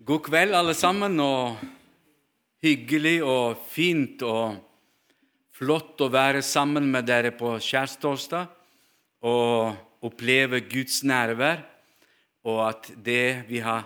God 0.00 0.22
kveld, 0.24 0.54
alle 0.56 0.72
sammen, 0.72 1.18
og 1.20 1.58
hyggelig 2.64 3.18
og 3.20 3.58
fint 3.68 4.22
og 4.24 4.54
flott 5.52 6.00
å 6.00 6.06
være 6.08 6.40
sammen 6.40 6.86
med 6.88 7.04
dere 7.04 7.34
på 7.36 7.50
skjærtorsdag 7.60 8.46
og 9.28 10.06
oppleve 10.08 10.62
Guds 10.64 11.02
nærvær, 11.04 11.60
og 12.48 12.62
at 12.70 12.88
det 12.96 13.44
vi 13.50 13.60
har 13.60 13.84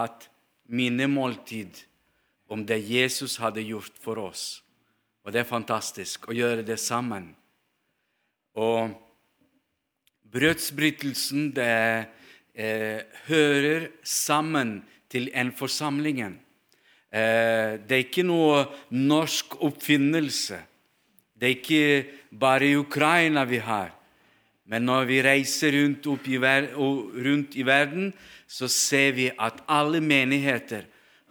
hatt 0.00 0.30
minnemåltid 0.64 1.82
om 2.48 2.62
det 2.64 2.78
Jesus 2.80 3.36
hadde 3.42 3.60
gjort 3.60 4.00
for 4.00 4.16
oss. 4.16 4.62
Og 5.26 5.34
det 5.34 5.42
er 5.42 5.50
fantastisk 5.50 6.30
å 6.30 6.36
gjøre 6.38 6.64
det 6.64 6.78
sammen. 6.80 7.34
Og 8.56 8.96
brødsbrytelsen, 10.24 11.50
det 11.52 11.68
eh, 12.56 13.04
hører 13.28 13.90
sammen 14.00 14.80
til 15.10 15.28
en 15.34 15.52
forsamling. 15.52 16.22
Eh, 16.22 17.78
det 17.82 17.96
er 17.96 18.04
ikke 18.04 18.26
noe 18.26 18.64
norsk 18.94 19.58
oppfinnelse. 19.66 20.60
Det 21.34 21.48
er 21.48 21.56
ikke 21.56 22.36
bare 22.38 22.68
i 22.68 22.76
Ukraina 22.78 23.44
vi 23.48 23.58
har. 23.64 23.90
Men 24.70 24.86
når 24.86 25.08
vi 25.08 25.22
reiser 25.24 25.74
rundt, 25.74 26.06
i, 26.30 26.38
rundt 26.38 27.56
i 27.58 27.66
verden, 27.66 28.12
så 28.46 28.68
ser 28.70 29.16
vi 29.16 29.30
at 29.34 29.58
alle 29.66 30.00
menigheter 30.00 30.86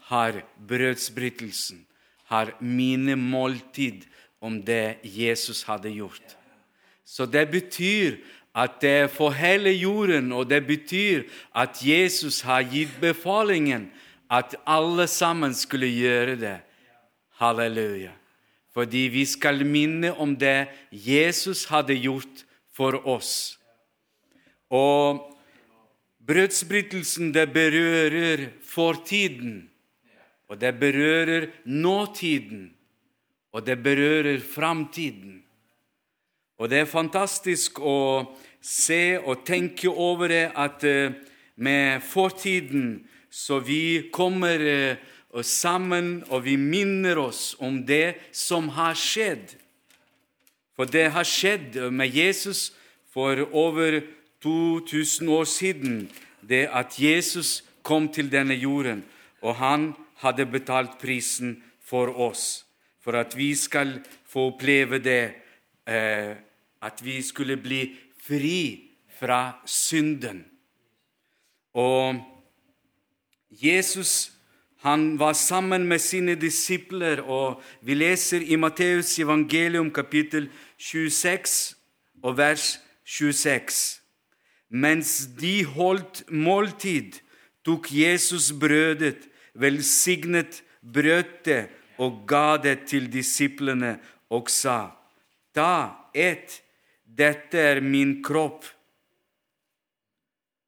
har 0.10 0.42
brødsbrytelsen, 0.68 1.86
har 2.26 2.52
mine 2.60 3.16
måltid 3.16 4.04
om 4.42 4.60
det 4.64 5.00
Jesus 5.04 5.64
hadde 5.64 5.92
gjort. 5.94 6.36
Så 7.06 7.26
det 7.26 7.48
betyr 7.52 8.20
at 8.60 8.82
det 8.82 8.94
er 9.06 9.10
for 9.12 9.32
hele 9.32 9.72
jorden, 9.72 10.32
og 10.36 10.50
det 10.50 10.66
betyr 10.68 11.24
at 11.56 11.80
Jesus 11.86 12.42
har 12.42 12.66
gitt 12.68 12.98
befalingen 13.02 13.88
at 14.30 14.56
alle 14.68 15.08
sammen 15.08 15.56
skulle 15.56 15.88
gjøre 15.88 16.36
det. 16.40 16.58
Halleluja. 17.40 18.12
Fordi 18.74 19.08
vi 19.12 19.26
skal 19.26 19.64
minne 19.66 20.12
om 20.14 20.36
det 20.38 20.68
Jesus 20.92 21.66
hadde 21.72 21.96
gjort 21.98 22.44
for 22.76 23.00
oss. 23.08 23.58
Og 24.70 25.26
brødsbrytelsen, 26.28 27.34
det 27.34 27.50
berører 27.54 28.50
fortiden, 28.62 29.70
og 30.50 30.62
det 30.62 30.76
berører 30.80 31.50
nåtiden, 31.66 32.70
og 33.52 33.66
det 33.66 33.80
berører 33.84 34.40
framtiden. 34.40 35.40
Og 36.60 36.70
det 36.70 36.84
er 36.84 36.92
fantastisk 36.92 37.80
å 37.80 38.28
se 38.62 39.20
og 39.20 39.46
tenke 39.48 39.90
over 39.90 40.28
det 40.32 40.46
at 40.56 40.84
eh, 40.84 41.16
med 41.56 42.02
fortiden 42.02 43.08
så 43.30 43.60
vi 43.60 44.10
kommer 44.12 44.60
eh, 44.60 44.98
sammen 45.44 46.24
og 46.30 46.46
vi 46.46 46.56
minner 46.58 47.20
oss 47.22 47.56
om 47.60 47.84
det 47.86 48.16
som 48.32 48.70
har 48.74 48.98
skjedd. 48.98 49.54
For 50.76 50.90
det 50.90 51.12
har 51.14 51.28
skjedd 51.28 51.78
med 51.92 52.16
Jesus 52.16 52.72
for 53.14 53.38
over 53.52 54.02
2000 54.42 55.30
år 55.30 55.44
siden, 55.44 56.10
det 56.42 56.70
at 56.72 56.96
Jesus 57.00 57.64
kom 57.84 58.08
til 58.10 58.32
denne 58.32 58.56
jorden, 58.56 59.04
og 59.42 59.56
han 59.56 59.94
hadde 60.24 60.46
betalt 60.46 60.98
prisen 61.02 61.58
for 61.84 62.12
oss, 62.16 62.66
for 63.04 63.18
at 63.20 63.36
vi 63.38 63.54
skal 63.56 64.00
få 64.30 64.52
oppleve 64.54 65.00
det 65.04 65.24
eh, 65.88 66.36
at 66.82 67.02
vi 67.04 67.22
skulle 67.22 67.58
bli 67.58 67.82
fri 68.30 68.92
fra 69.20 69.60
synden. 69.66 70.46
Og 71.74 72.22
Jesus 73.50 74.32
han 74.80 75.20
var 75.20 75.34
sammen 75.34 75.88
med 75.88 76.00
sine 76.00 76.38
disipler, 76.40 77.20
og 77.22 77.62
vi 77.84 77.98
leser 77.98 78.46
i 78.48 78.56
Matteus 78.56 79.18
evangelium 79.20 79.90
kapittel 79.92 80.48
26 80.78 81.76
og 82.24 82.38
vers 82.38 82.80
26. 83.04 84.00
Mens 84.70 85.28
de 85.42 85.66
holdt 85.66 86.24
måltid, 86.32 87.20
tok 87.66 87.92
Jesus 87.92 88.54
brødet, 88.56 89.28
velsignet 89.54 90.62
brøt 90.94 91.50
og 92.00 92.24
ga 92.28 92.56
det 92.64 92.86
til 92.88 93.12
disiplene 93.12 93.98
og 94.30 94.50
sa:" 94.50 94.96
Ta, 95.54 95.92
et, 96.14 96.62
dette 97.20 97.60
er 97.60 97.82
min 97.84 98.20
kropp. 98.24 98.66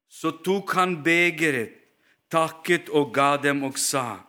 Så 0.08 0.34
tok 0.44 0.74
han 0.76 0.98
begeret, 1.04 1.72
takket 2.32 2.92
og 2.92 3.12
ga 3.16 3.36
dem 3.36 3.64
og 3.68 3.78
sa:" 3.78 4.20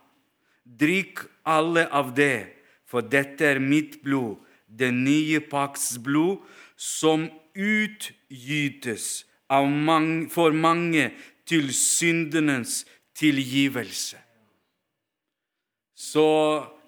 Drikk 0.64 1.26
alle 1.46 1.84
av 1.92 2.14
det, 2.16 2.56
for 2.88 3.02
dette 3.02 3.46
er 3.46 3.60
mitt 3.60 4.02
blod, 4.04 4.40
det 4.68 4.92
nye 4.96 5.40
pakts 5.40 5.98
blod, 6.00 6.40
som 6.78 7.28
utgytes 7.56 9.26
mange, 9.62 10.30
for 10.30 10.52
mange 10.52 11.12
til 11.46 11.74
syndenes 11.74 12.86
tilgivelse. 13.16 14.18
Så 15.94 16.28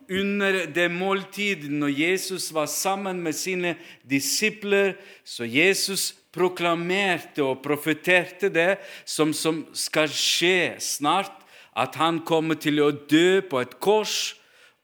under 0.09 0.66
det 0.71 0.89
måltidet, 0.91 1.71
når 1.71 1.93
Jesus 1.93 2.51
var 2.53 2.66
sammen 2.66 3.21
med 3.23 3.33
sine 3.33 3.75
disipler, 4.09 4.93
så 5.23 5.45
Jesus 5.45 6.13
proklamerte 6.35 7.43
og 7.43 7.61
profeterte 7.63 8.49
det 8.51 8.77
som, 9.05 9.33
som 9.33 9.63
skal 9.73 10.11
skje 10.11 10.75
snart, 10.83 11.31
at 11.75 11.95
han 11.99 12.21
kommer 12.27 12.59
til 12.59 12.79
å 12.83 12.91
dø 12.91 13.41
på 13.49 13.61
et 13.63 13.77
kors, 13.83 14.35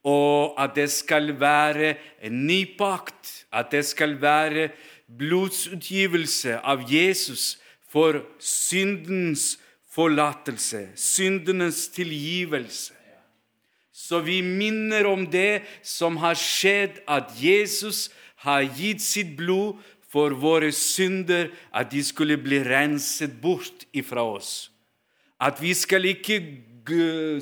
og 0.04 0.58
at 0.60 0.74
det 0.76 0.90
skal 0.92 1.36
være 1.40 1.94
en 2.26 2.46
ny 2.48 2.64
pakt, 2.78 3.46
at 3.54 3.70
det 3.72 3.84
skal 3.86 4.18
være 4.22 4.72
blodsutgivelse 5.12 6.58
av 6.58 6.88
Jesus 6.90 7.60
for 7.92 8.24
syndens 8.40 9.60
forlatelse, 9.92 10.88
syndenes 10.96 11.86
tilgivelse. 11.94 12.96
Så 14.02 14.20
vi 14.26 14.42
minner 14.42 15.06
om 15.06 15.28
det 15.30 15.62
som 15.86 16.18
har 16.24 16.38
skjedd, 16.40 17.04
at 17.06 17.36
Jesus 17.38 18.10
har 18.42 18.66
gitt 18.66 19.04
sitt 19.04 19.36
blod 19.38 19.78
for 20.12 20.34
våre 20.42 20.72
synder, 20.74 21.52
at 21.70 21.92
de 21.94 22.02
skulle 22.04 22.40
bli 22.42 22.64
renset 22.66 23.38
bort 23.44 23.86
ifra 23.94 24.26
oss. 24.26 24.72
At 25.38 25.62
vi 25.62 25.76
skal 25.78 26.10
ikke 26.10 26.42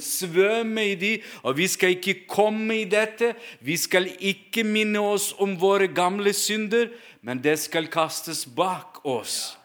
svømme 0.04 0.84
i 0.92 1.00
de, 1.00 1.14
og 1.48 1.56
vi 1.58 1.68
skal 1.72 1.96
ikke 1.96 2.28
komme 2.28 2.82
i 2.82 2.86
dette. 2.92 3.34
Vi 3.64 3.80
skal 3.80 4.12
ikke 4.20 4.68
minne 4.68 5.00
oss 5.00 5.32
om 5.40 5.56
våre 5.60 5.88
gamle 5.88 6.36
synder, 6.36 6.92
men 7.24 7.40
det 7.40 7.56
skal 7.64 7.88
kastes 7.88 8.44
bak 8.46 9.00
oss. 9.08 9.56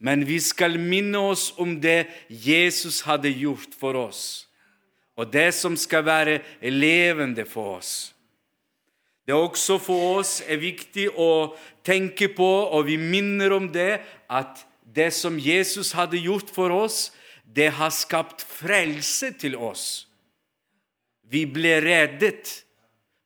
Men 0.00 0.24
vi 0.24 0.40
skal 0.40 0.80
minne 0.80 1.20
oss 1.20 1.50
om 1.60 1.76
det 1.84 2.06
Jesus 2.32 3.04
hadde 3.04 3.28
gjort 3.28 3.76
for 3.76 4.08
oss 4.08 4.49
og 5.20 5.28
det 5.28 5.50
som 5.52 5.76
skal 5.76 6.06
være 6.06 6.38
levende 6.72 7.44
for 7.48 7.76
oss. 7.76 7.92
Det 9.26 9.34
er 9.36 9.42
også 9.44 9.76
for 9.78 10.16
oss 10.18 10.38
er 10.48 10.62
viktig 10.62 11.10
å 11.12 11.52
tenke 11.86 12.30
på, 12.32 12.48
og 12.72 12.86
vi 12.88 12.96
minner 12.96 13.52
om 13.52 13.68
det, 13.70 14.00
at 14.32 14.64
det 14.82 15.10
som 15.14 15.36
Jesus 15.38 15.92
hadde 15.94 16.18
gjort 16.24 16.48
for 16.50 16.72
oss, 16.72 17.10
det 17.44 17.68
har 17.76 17.92
skapt 17.92 18.42
frelse 18.42 19.32
til 19.38 19.58
oss. 19.60 20.06
Vi 21.30 21.44
ble 21.46 21.76
reddet 21.84 22.64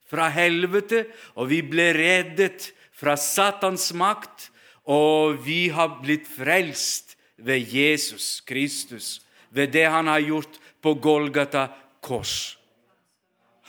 fra 0.05 0.27
helvete, 0.33 1.05
og 1.39 1.49
vi 1.49 1.63
ble 1.65 1.87
reddet 1.95 2.69
fra 2.93 3.15
Satans 3.17 3.87
makt, 3.95 4.51
og 4.85 5.39
vi 5.47 5.71
har 5.73 5.97
blitt 6.03 6.27
frelst 6.29 7.15
ved 7.41 7.65
Jesus 7.71 8.43
Kristus, 8.45 9.23
ved 9.49 9.73
det 9.73 9.87
han 9.89 10.11
har 10.11 10.21
gjort 10.21 10.59
på 10.85 10.93
Golgata 11.01 11.69
kors. 12.05 12.55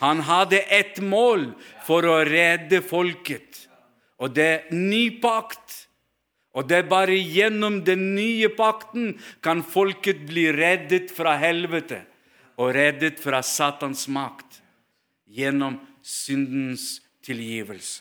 Han 0.02 0.20
hadde 0.20 0.60
ett 0.60 1.00
mål 1.00 1.48
for 1.86 2.04
å 2.04 2.20
redde 2.28 2.82
folket, 2.84 3.64
og 4.20 4.34
det 4.36 4.46
er 4.52 4.74
ny 4.76 5.08
pakt. 5.22 5.84
Og 6.56 6.64
det 6.68 6.78
er 6.78 6.88
bare 6.88 7.16
gjennom 7.16 7.82
den 7.84 8.14
nye 8.16 8.48
pakten 8.56 9.14
kan 9.44 9.60
folket 9.60 10.22
bli 10.28 10.46
reddet 10.56 11.10
fra 11.12 11.34
helvete 11.36 12.00
og 12.56 12.72
reddet 12.72 13.20
fra 13.20 13.42
Satans 13.44 14.06
makt 14.08 14.62
gjennom 15.28 15.76
syndens 16.00 17.02
tilgivelse. 17.26 18.00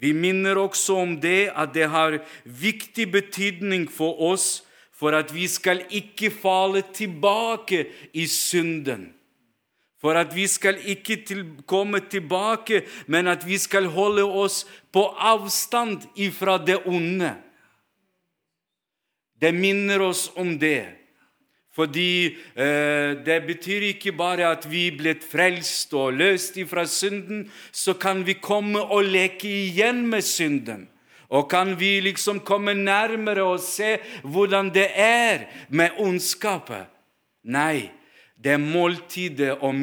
Vi 0.00 0.14
minner 0.14 0.62
også 0.62 1.00
om 1.02 1.16
det 1.20 1.50
at 1.50 1.74
det 1.74 1.90
har 1.90 2.20
viktig 2.44 3.10
betydning 3.12 3.88
for 3.90 4.14
oss 4.30 4.62
for 4.94 5.16
at 5.18 5.34
vi 5.34 5.48
skal 5.50 5.82
ikke 5.90 6.30
falle 6.30 6.84
tilbake 6.94 7.82
i 8.14 8.24
synden 8.30 9.10
for 10.00 10.16
at 10.16 10.32
vi 10.36 10.46
skal 10.48 10.78
ikke 10.88 11.20
til, 11.28 11.44
komme 11.68 12.00
tilbake, 12.10 12.82
men 13.06 13.28
at 13.28 13.44
vi 13.46 13.58
skal 13.60 13.90
holde 13.92 14.24
oss 14.24 14.64
på 14.92 15.04
avstand 15.18 16.08
ifra 16.16 16.56
det 16.58 16.80
onde. 16.88 17.34
Det 19.40 19.52
minner 19.54 20.02
oss 20.04 20.28
om 20.36 20.56
det. 20.60 20.96
Fordi 21.76 22.36
eh, 22.56 23.12
det 23.24 23.38
betyr 23.46 23.92
ikke 23.92 24.12
bare 24.12 24.48
at 24.50 24.66
vi 24.68 24.88
ble 24.92 25.14
frelst 25.22 25.94
og 25.94 26.16
løst 26.18 26.56
ifra 26.60 26.84
synden, 26.88 27.44
så 27.72 27.94
kan 27.94 28.24
vi 28.26 28.40
komme 28.42 28.82
og 28.82 29.06
leke 29.06 29.48
igjen 29.48 30.02
med 30.10 30.26
synden. 30.26 30.88
Og 31.30 31.46
kan 31.50 31.76
vi 31.78 32.00
liksom 32.02 32.40
komme 32.42 32.74
nærmere 32.74 33.44
og 33.46 33.60
se 33.62 33.98
hvordan 34.24 34.72
det 34.74 34.88
er 34.98 35.46
med 35.68 35.94
ondskapet? 36.02 36.90
Nei, 37.46 37.86
det 38.40 38.54
er 38.56 38.62
måltidet, 38.62 39.58
og 39.60 39.76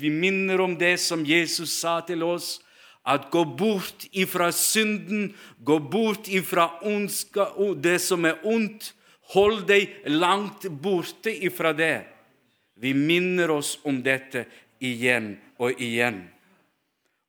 vi 0.00 0.10
minner 0.10 0.60
om 0.64 0.76
det 0.80 0.94
som 1.02 1.24
Jesus 1.28 1.74
sa 1.76 1.98
til 2.06 2.24
oss. 2.24 2.56
At 3.06 3.28
gå 3.30 3.44
bort 3.44 4.08
ifra 4.16 4.48
synden, 4.50 5.28
gå 5.62 5.76
bort 5.78 6.26
ifra 6.26 6.70
det 7.78 8.00
som 8.02 8.24
er 8.26 8.40
ondt. 8.42 8.94
Hold 9.36 9.66
deg 9.68 9.92
langt 10.10 10.66
borte 10.82 11.30
ifra 11.30 11.70
det. 11.76 12.06
Vi 12.74 12.94
minner 12.96 13.52
oss 13.54 13.76
om 13.86 14.00
dette 14.02 14.46
igjen 14.82 15.36
og 15.62 15.78
igjen. 15.78 16.24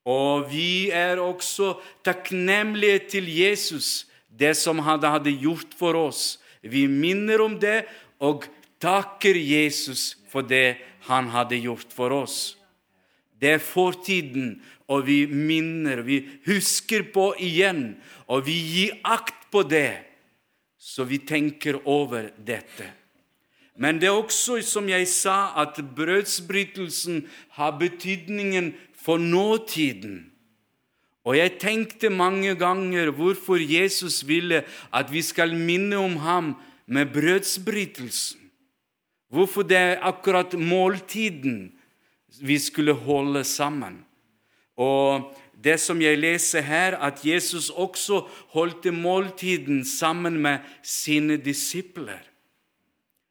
Og 0.07 0.47
vi 0.49 0.89
er 0.89 1.19
også 1.19 1.75
takknemlige 2.07 3.03
til 3.17 3.29
Jesus, 3.29 4.07
det 4.31 4.55
som 4.57 4.79
han 4.79 5.03
hadde 5.03 5.35
gjort 5.35 5.75
for 5.77 5.97
oss. 6.07 6.37
Vi 6.63 6.87
minner 6.87 7.43
om 7.43 7.59
det 7.59 7.83
og 8.23 8.47
takker 8.81 9.35
Jesus 9.35 10.15
for 10.29 10.45
det 10.45 10.77
han 11.07 11.31
hadde 11.33 11.59
gjort 11.63 11.93
for 11.93 12.13
oss. 12.13 12.55
Det 13.37 13.57
er 13.57 13.63
fortiden, 13.63 14.57
og 14.89 15.05
vi 15.07 15.25
minner, 15.29 16.01
vi 16.01 16.23
husker 16.47 17.05
på 17.13 17.31
igjen, 17.43 17.97
og 18.25 18.47
vi 18.47 18.55
gir 18.55 18.95
akt 19.05 19.49
på 19.53 19.61
det, 19.67 19.99
så 20.77 21.05
vi 21.05 21.19
tenker 21.21 21.81
over 21.85 22.31
dette. 22.37 22.87
Men 23.77 23.99
det 24.01 24.09
er 24.09 24.17
også, 24.17 24.57
som 24.65 24.87
jeg 24.89 25.05
sa, 25.11 25.53
at 25.61 25.77
brødsbrytelsen 25.95 27.27
har 27.59 27.77
betydningen 27.77 28.71
for 28.97 29.21
nåtiden. 29.21 30.31
Og 31.27 31.37
jeg 31.37 31.59
tenkte 31.61 32.09
mange 32.09 32.55
ganger 32.55 33.11
hvorfor 33.11 33.59
Jesus 33.59 34.23
ville 34.27 34.63
at 34.95 35.11
vi 35.11 35.21
skal 35.21 35.53
minne 35.53 35.99
om 35.99 36.15
ham 36.23 36.55
med 36.87 37.11
brødsbrytelsen. 37.13 38.46
Hvorfor 39.29 39.65
det 39.67 39.77
er 39.77 40.05
akkurat 40.07 40.53
måltiden 40.53 41.73
vi 42.41 42.57
skulle 42.59 42.93
holde 42.93 43.43
sammen. 43.43 44.03
Og 44.77 45.33
det 45.63 45.79
som 45.81 46.01
jeg 46.01 46.19
leser 46.19 46.61
her, 46.61 46.97
at 47.01 47.25
Jesus 47.25 47.69
også 47.69 48.21
holdt 48.53 48.93
måltiden 48.93 49.85
sammen 49.85 50.37
med 50.41 50.59
sine 50.83 51.37
disipler. 51.37 52.21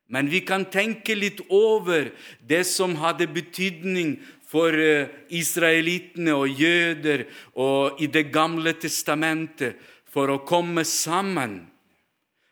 Men 0.08 0.30
vi 0.30 0.40
kan 0.46 0.66
tenke 0.70 1.16
litt 1.18 1.40
over 1.50 2.10
det 2.46 2.62
som 2.66 2.94
hadde 3.00 3.26
betydning 3.26 4.16
for 4.46 4.74
eh, 4.74 5.10
israelittene 5.34 6.34
og 6.34 6.60
jøder 6.60 7.26
og 7.58 7.98
i 8.02 8.06
Det 8.06 8.28
gamle 8.34 8.76
testamentet 8.78 9.74
for 10.06 10.30
å 10.30 10.44
komme 10.46 10.84
sammen. 10.86 11.64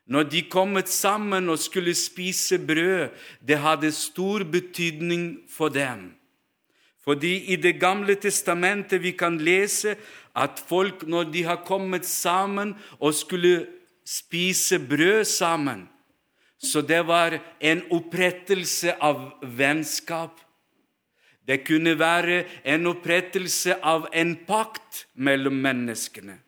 Når 0.07 0.23
de 0.29 0.43
kommet 0.53 0.89
sammen 0.89 1.49
og 1.49 1.59
skulle 1.59 1.95
spise 1.97 2.59
brød, 2.59 3.09
det 3.41 3.59
hadde 3.59 3.93
stor 3.93 4.45
betydning 4.45 5.39
for 5.49 5.69
dem. 5.69 6.13
Fordi 7.05 7.53
i 7.53 7.57
Det 7.57 7.81
gamle 7.81 8.15
testamentet 8.15 9.03
vi 9.03 9.11
kan 9.13 9.39
lese 9.39 9.97
at 10.37 10.63
folk, 10.69 11.07
når 11.07 11.25
de 11.33 11.43
har 11.43 11.65
kommet 11.67 12.07
sammen 12.07 12.75
og 13.01 13.15
skulle 13.15 13.67
spise 14.07 14.79
brød 14.79 15.25
sammen, 15.25 15.89
så 16.59 16.81
det 16.81 17.07
var 17.07 17.39
en 17.61 17.83
opprettelse 17.91 18.95
av 19.03 19.33
vennskap. 19.43 20.41
Det 21.47 21.65
kunne 21.67 21.99
være 21.99 22.45
en 22.65 22.87
opprettelse 22.87 23.77
av 23.83 24.09
en 24.13 24.37
pakt 24.47 25.07
mellom 25.15 25.61
menneskene. 25.61 26.39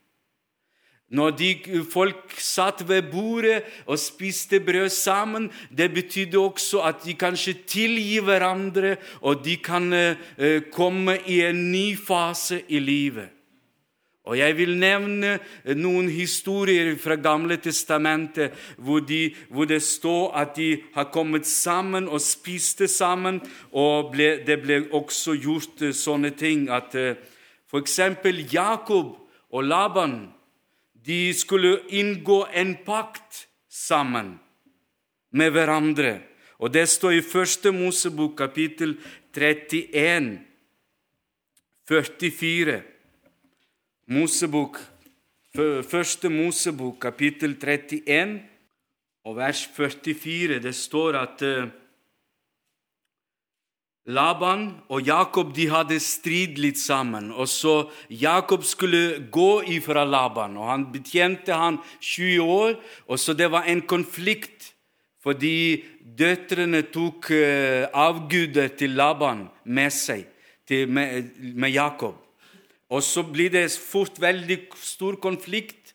Når 1.07 1.37
de 1.39 1.51
folk 1.87 2.35
satt 2.43 2.83
ved 2.89 3.13
bordet 3.13 3.63
og 3.87 3.99
spiste 3.99 4.59
brød 4.61 4.89
sammen, 4.91 5.51
det 5.71 5.93
betydde 5.95 6.39
også 6.39 6.83
at 6.83 7.05
de 7.05 7.15
kanskje 7.15 7.55
tilgir 7.67 8.27
hverandre, 8.27 8.97
og 9.23 9.45
de 9.45 9.57
kan 9.57 9.87
uh, 9.93 10.59
komme 10.73 11.19
i 11.27 11.41
en 11.47 11.71
ny 11.71 11.95
fase 11.99 12.63
i 12.69 12.83
livet. 12.83 13.29
Og 14.27 14.39
Jeg 14.39 14.57
vil 14.59 14.75
nevne 14.75 15.37
noen 15.79 16.09
historier 16.11 16.97
fra 16.99 17.15
Gamle 17.15 17.61
testamentet 17.63 18.51
hvor, 18.75 18.99
de, 18.99 19.31
hvor, 19.55 19.71
det 19.71 19.79
står 19.87 20.35
at 20.35 20.57
de 20.57 20.81
har 20.97 21.13
kommet 21.15 21.47
sammen 21.47 22.09
og 22.09 22.21
spiste 22.21 22.89
sammen, 22.91 23.39
og 23.71 24.11
ble, 24.11 24.41
det 24.47 24.59
ble 24.65 24.81
også 24.91 25.39
gjort 25.39 25.87
eh, 25.87 25.95
sånne 25.95 26.35
ting 26.35 26.67
at 26.67 26.99
f.eks. 27.71 28.01
Jakob 28.51 29.15
og 29.55 29.63
Laban 29.63 30.36
de 31.07 31.35
skulle 31.35 31.79
inngå 31.89 32.47
en 32.53 32.75
pakt 32.85 33.47
sammen 33.69 34.39
med 35.31 35.53
hverandre. 35.55 36.21
Og 36.59 36.73
Det 36.73 36.89
står 36.89 37.19
i 37.19 37.23
Første 37.23 37.73
Mosebok, 37.73 38.37
kapittel 38.37 38.97
31, 39.33 40.41
44. 41.89 42.83
Mosebok, 44.09 44.79
Første 45.91 46.29
Mosebok, 46.29 46.99
kapittel 47.01 47.57
31, 47.57 48.41
og 49.25 49.37
vers 49.37 49.67
44, 49.77 50.61
det 50.63 50.75
står 50.75 51.17
at 51.19 51.43
uh, 51.43 51.69
Laban 54.07 54.69
og 54.89 55.03
Jakob 55.03 55.51
de 55.55 55.67
hadde 55.67 55.99
strid 56.01 56.61
litt 56.63 56.79
sammen. 56.79 57.33
og 57.33 57.49
så 57.49 57.91
Jakob 58.11 58.65
skulle 58.65 59.27
gå 59.31 59.63
ifra 59.67 60.05
Laban, 60.05 60.57
og 60.57 60.71
han 60.71 60.93
betjente 60.93 61.53
han 61.53 61.79
20 62.01 62.43
år. 62.43 62.77
og 63.09 63.19
så 63.19 63.33
Det 63.35 63.51
var 63.51 63.63
en 63.67 63.83
konflikt 63.83 64.73
fordi 65.23 65.83
døtrene 66.19 66.83
tok 66.83 67.33
avgudet 67.93 68.77
til 68.79 68.91
Laban 68.91 69.49
med 69.65 69.91
seg, 69.91 70.23
til, 70.69 70.89
med, 70.89 71.35
med 71.55 71.71
Jakob. 71.71 72.15
Og 72.91 73.03
så 73.03 73.25
blir 73.27 73.51
det 73.51 73.73
fort 73.75 74.21
veldig 74.23 74.59
stor 74.79 75.17
konflikt, 75.19 75.95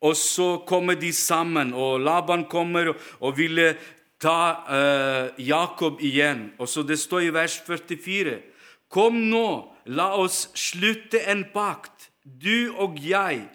og 0.00 0.16
så 0.16 0.62
kommer 0.64 0.96
de 0.96 1.12
sammen. 1.12 1.74
Og 1.76 2.00
Laban 2.00 2.46
kommer 2.48 2.94
og 3.20 3.36
ville 3.36 3.74
ta 4.20 4.40
uh, 4.68 5.40
Jakob 5.40 6.00
igjen. 6.04 6.50
Og 6.58 6.68
så 6.68 6.82
Det 6.82 6.98
står 6.98 7.20
i 7.20 7.32
vers 7.34 7.60
44.: 7.66 8.40
Kom 8.88 9.30
nå, 9.30 9.72
la 9.86 10.12
oss 10.18 10.50
slutte 10.54 11.22
en 11.30 11.44
pakt, 11.54 12.10
du 12.24 12.74
og 12.76 12.98
jeg, 12.98 13.46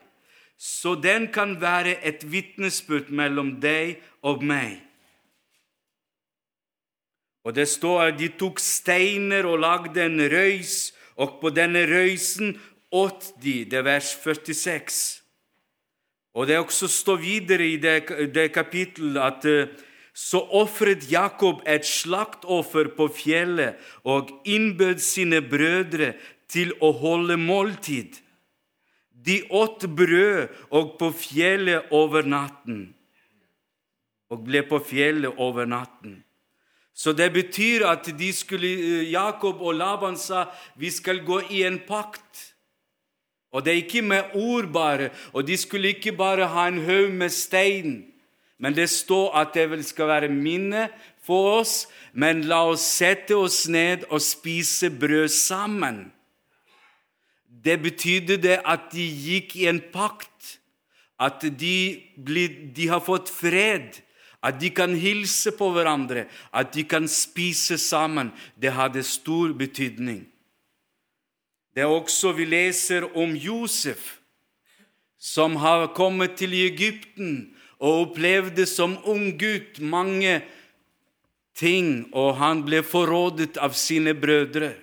så 0.57 0.95
den 0.95 1.27
kan 1.31 1.59
være 1.61 1.99
et 2.03 2.23
vitnesbyrd 2.31 3.11
mellom 3.11 3.59
deg 3.59 4.01
og 4.23 4.43
meg. 4.43 4.81
Og 7.45 7.53
det 7.53 7.67
står 7.69 8.07
at 8.07 8.17
de 8.17 8.31
tok 8.39 8.59
steiner 8.59 9.45
og 9.45 9.59
lagde 9.61 10.01
en 10.01 10.23
røys, 10.31 10.95
og 11.15 11.37
på 11.41 11.51
denne 11.53 11.85
røysen 11.85 12.55
åt 12.91 13.35
de, 13.43 13.65
det 13.69 13.77
er 13.83 13.85
vers 13.85 14.15
46. 14.23 15.21
Og 16.35 16.47
det 16.47 16.57
også 16.59 16.87
står 16.91 17.21
videre 17.21 17.67
i 17.67 17.77
det, 17.77 18.31
det 18.33 18.49
kapittelet 18.51 19.21
at 19.21 19.45
eh, 19.47 19.67
så 20.15 20.39
ofret 20.55 21.09
Jakob 21.11 21.59
et 21.67 21.83
slaktoffer 21.83 22.87
på 22.95 23.09
fjellet 23.11 23.81
og 24.07 24.31
innbød 24.47 25.01
sine 25.03 25.41
brødre 25.43 26.13
til 26.47 26.71
å 26.79 26.93
holde 26.95 27.35
måltid. 27.35 28.21
De 29.11 29.41
åt 29.51 29.83
brød 29.91 30.53
og 30.71 30.95
på 31.01 31.09
fjellet 31.19 31.91
over 31.91 32.23
natten. 32.23 32.93
Og 34.31 34.45
ble 34.47 34.63
på 34.69 34.79
fjellet 34.87 35.35
over 35.35 35.67
natten. 35.67 36.21
Så 36.95 37.11
det 37.11 37.33
betyr 37.35 37.83
at 37.83 38.07
de 38.17 38.31
skulle, 38.31 38.71
eh, 38.71 39.11
Jakob 39.11 39.59
og 39.59 39.75
Laban 39.75 40.15
sa 40.15 40.47
vi 40.79 40.89
skal 40.89 41.19
gå 41.19 41.41
i 41.51 41.63
en 41.67 41.79
pakt. 41.79 42.55
Og 43.51 43.65
det 43.65 43.71
er 43.71 43.83
ikke 43.83 44.01
med 44.01 44.31
ord 44.33 44.71
bare, 44.71 45.09
og 45.33 45.47
de 45.47 45.57
skulle 45.57 45.91
ikke 45.91 46.15
bare 46.15 46.47
ha 46.47 46.67
en 46.67 46.79
haug 46.85 47.11
med 47.11 47.29
stein. 47.29 48.14
Men 48.59 48.75
det 48.75 48.87
står 48.89 49.33
at 49.35 49.55
det 49.55 49.83
skal 49.85 50.07
være 50.07 50.31
minne 50.31 50.87
for 51.25 51.59
oss, 51.59 51.85
men 52.13 52.45
la 52.47 52.61
oss 52.71 52.85
sette 52.99 53.35
oss 53.35 53.65
ned 53.67 54.05
og 54.09 54.23
spise 54.23 54.89
brød 54.89 55.27
sammen. 55.33 56.05
Det 57.65 57.79
betydde 57.81 58.37
det 58.37 58.59
at 58.63 58.91
de 58.93 59.03
gikk 59.03 59.55
i 59.59 59.67
en 59.71 59.81
pakt, 59.93 60.59
at 61.19 61.43
de, 61.59 62.03
ble, 62.15 62.47
de 62.75 62.87
har 62.91 63.03
fått 63.03 63.31
fred, 63.31 64.01
at 64.45 64.59
de 64.61 64.69
kan 64.75 64.93
hilse 64.99 65.55
på 65.57 65.71
hverandre, 65.73 66.27
at 66.53 66.73
de 66.75 66.83
kan 66.85 67.07
spise 67.09 67.79
sammen. 67.81 68.29
Det 68.61 68.75
hadde 68.75 69.03
stor 69.03 69.55
betydning. 69.57 70.25
Det 71.75 71.83
er 71.83 71.91
også 71.91 72.31
vi 72.37 72.45
leser 72.47 73.07
om 73.17 73.33
Josef, 73.35 74.19
som 75.19 75.57
har 75.59 75.89
kommet 75.97 76.37
til 76.39 76.53
Egypten 76.53 77.54
og 77.79 78.09
opplevde 78.09 78.65
som 78.69 78.97
ung 79.03 79.33
gutt 79.39 79.79
mange 79.79 80.39
ting, 81.55 82.07
og 82.13 82.35
han 82.39 82.63
ble 82.67 82.81
forrådet 82.85 83.55
av 83.61 83.75
sine 83.77 84.15
brødre. 84.17 84.73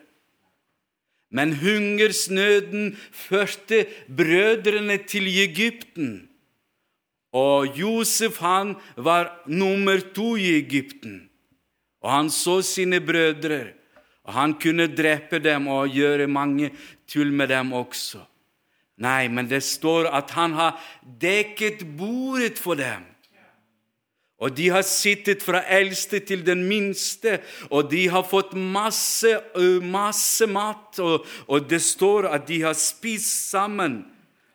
Men 1.32 1.54
hungersnøden 1.56 2.92
førte 3.12 3.86
brødrene 4.08 4.98
til 5.08 5.28
Egypten. 5.28 6.28
Og 7.32 7.78
Josef 7.78 8.42
han 8.44 8.74
var 8.96 9.30
nummer 9.48 10.02
to 10.12 10.34
i 10.36 10.58
Egypten. 10.58 11.30
Og 12.04 12.10
han 12.10 12.28
så 12.30 12.58
sine 12.66 13.00
brødre, 13.00 13.72
og 14.26 14.34
han 14.36 14.54
kunne 14.60 14.90
drepe 14.90 15.38
dem 15.40 15.70
og 15.72 15.94
gjøre 15.94 16.26
mange 16.28 16.72
tull 17.08 17.32
med 17.32 17.48
dem 17.48 17.72
også. 17.72 18.20
Nei, 19.00 19.28
men 19.28 19.48
det 19.48 19.62
står 19.64 20.10
at 20.12 20.34
han 20.36 20.52
har 20.58 20.76
dekket 21.20 21.84
bordet 21.96 22.58
for 22.60 22.78
dem. 22.78 23.06
Og 24.42 24.50
de 24.58 24.68
har 24.74 24.82
sittet 24.82 25.42
fra 25.44 25.60
eldste 25.70 26.18
til 26.26 26.40
den 26.46 26.64
minste, 26.66 27.38
og 27.70 27.92
de 27.92 28.08
har 28.10 28.24
fått 28.26 28.56
masse, 28.58 29.30
masse 29.86 30.48
mat. 30.50 30.98
Og, 30.98 31.28
og, 31.46 31.68
det 31.70 31.78
står 31.82 32.26
at 32.26 32.48
de 32.48 32.58
har 32.64 32.74
spist 32.74 33.52
sammen, 33.52 34.00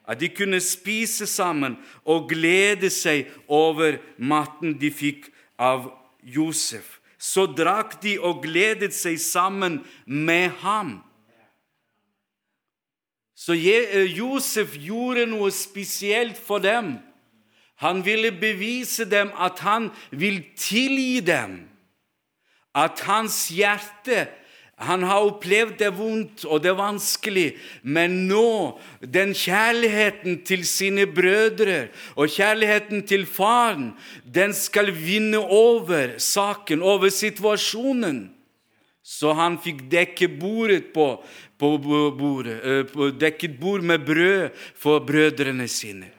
at 0.08 0.20
de 0.20 0.28
kunne 0.32 0.60
spise 0.64 1.28
sammen 1.28 1.78
og 2.04 2.28
glede 2.32 2.92
seg 2.92 3.32
over 3.48 4.00
maten 4.20 4.76
de 4.80 4.92
fikk 4.92 5.32
av 5.60 5.88
Josef. 6.24 7.00
Så 7.18 7.48
drakk 7.48 7.98
de 8.04 8.18
og 8.20 8.44
gledet 8.44 8.94
seg 8.96 9.18
sammen 9.24 9.82
med 10.06 10.52
ham. 10.64 10.98
Så 13.38 13.54
Josef 13.54 14.74
gjorde 14.82 15.28
noe 15.30 15.52
spesielt 15.54 16.40
for 16.42 16.64
dem. 16.64 16.96
Han 17.78 18.02
ville 18.06 18.32
bevise 18.34 19.06
dem 19.06 19.30
at 19.38 19.62
han 19.62 19.92
vil 20.10 20.42
tilgi 20.58 21.22
dem. 21.22 21.60
At 22.74 23.06
hans 23.06 23.48
hjerte 23.54 24.28
Han 24.78 25.02
har 25.10 25.26
opplevd 25.26 25.80
det 25.80 25.90
vondt 25.98 26.44
og 26.46 26.60
det 26.62 26.76
vanskelig, 26.78 27.56
men 27.82 28.28
nå, 28.30 28.78
den 29.02 29.32
kjærligheten 29.34 30.44
til 30.46 30.68
sine 30.70 31.08
brødre 31.10 31.88
og 32.14 32.30
kjærligheten 32.30 33.02
til 33.10 33.26
faren, 33.26 33.96
den 34.22 34.54
skal 34.54 34.94
vinne 34.94 35.40
over 35.42 36.20
saken, 36.22 36.86
over 36.86 37.10
situasjonen. 37.10 38.37
Så 39.08 39.32
han 39.38 39.56
fikk 39.64 39.86
dekke 39.88 40.28
bordet 40.36 40.90
på, 40.92 41.08
på 41.56 41.70
bordet, 41.80 42.58
eh, 42.60 43.04
dekket 43.16 43.56
bord 43.60 43.86
med 43.88 44.04
brød 44.04 44.50
for 44.76 45.00
brødrene 45.08 45.68
sine. 45.72 46.10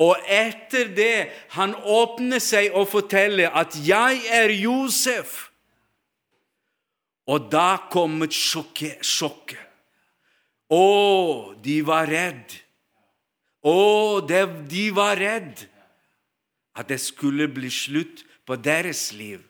Og 0.00 0.14
etter 0.30 0.92
det 0.94 1.16
han 1.56 1.74
åpner 1.74 2.40
seg 2.40 2.70
og 2.72 2.86
forteller 2.88 3.50
at 3.50 3.74
'jeg 3.74 4.22
er 4.30 4.48
Josef'. 4.48 5.50
Og 7.26 7.50
da 7.50 7.76
kom 7.90 8.22
sjokket. 8.30 9.02
sjokket. 9.04 9.66
Å, 10.70 11.54
de 11.62 11.82
var 11.82 12.06
redd. 12.06 12.54
Å, 13.62 14.20
de 14.70 14.90
var 14.90 15.16
redd 15.18 15.66
at 16.74 16.88
det 16.88 17.00
skulle 17.00 17.48
bli 17.48 17.70
slutt 17.70 18.24
på 18.46 18.56
deres 18.56 19.12
liv. 19.12 19.49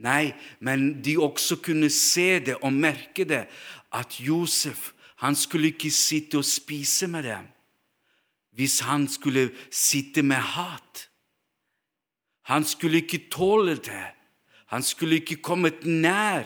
Nei, 0.00 0.32
men 0.60 1.02
de 1.04 1.18
også 1.20 1.60
kunne 1.60 1.90
se 1.92 2.38
det 2.40 2.56
og 2.64 2.72
merke 2.72 3.26
det, 3.28 3.44
at 3.92 4.20
Josef 4.20 4.92
han 5.20 5.36
skulle 5.36 5.74
ikke 5.74 5.90
sitte 5.92 6.40
og 6.40 6.44
spise 6.48 7.08
med 7.10 7.28
dem 7.28 7.48
hvis 8.56 8.80
han 8.80 9.06
skulle 9.08 9.50
sitte 9.70 10.22
med 10.26 10.36
hat. 10.36 11.08
Han 12.50 12.64
skulle 12.64 12.96
ikke 13.00 13.28
tåle 13.30 13.76
det. 13.76 14.06
Han 14.66 14.82
skulle 14.82 15.20
ikke 15.20 15.36
kommet 15.36 15.86
nær. 15.86 16.44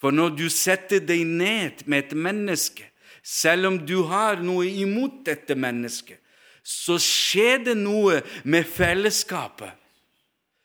For 0.00 0.10
når 0.12 0.36
du 0.36 0.44
setter 0.52 1.00
deg 1.00 1.24
ned 1.24 1.86
med 1.86 2.04
et 2.04 2.12
menneske, 2.12 2.84
selv 3.22 3.66
om 3.66 3.78
du 3.88 4.02
har 4.06 4.42
noe 4.44 4.68
imot 4.68 5.24
dette 5.26 5.56
mennesket, 5.56 6.20
så 6.62 6.98
skjer 7.00 7.64
det 7.64 7.76
noe 7.80 8.20
med 8.44 8.68
fellesskapet. 8.68 9.72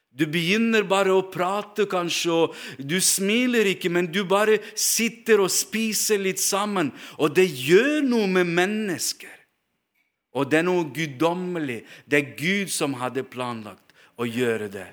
Du 0.10 0.26
begynner 0.28 0.84
bare 0.90 1.14
å 1.14 1.26
prate, 1.32 1.86
kanskje, 1.90 2.34
og 2.34 2.56
du 2.82 2.98
smiler 3.04 3.70
ikke, 3.72 3.92
men 3.94 4.10
du 4.12 4.24
bare 4.28 4.58
sitter 4.74 5.44
og 5.44 5.52
spiser 5.54 6.20
litt 6.20 6.42
sammen, 6.42 6.90
og 7.22 7.36
det 7.38 7.46
gjør 7.46 8.02
noe 8.08 8.30
med 8.40 8.50
mennesker. 8.50 9.36
Og 10.38 10.50
det 10.50 10.60
er 10.60 10.66
noe 10.68 10.88
guddommelig. 10.94 11.84
Det 12.06 12.20
er 12.20 12.34
Gud 12.38 12.74
som 12.74 12.98
hadde 13.00 13.26
planlagt 13.26 13.96
å 14.20 14.28
gjøre 14.30 14.70
det. 14.74 14.88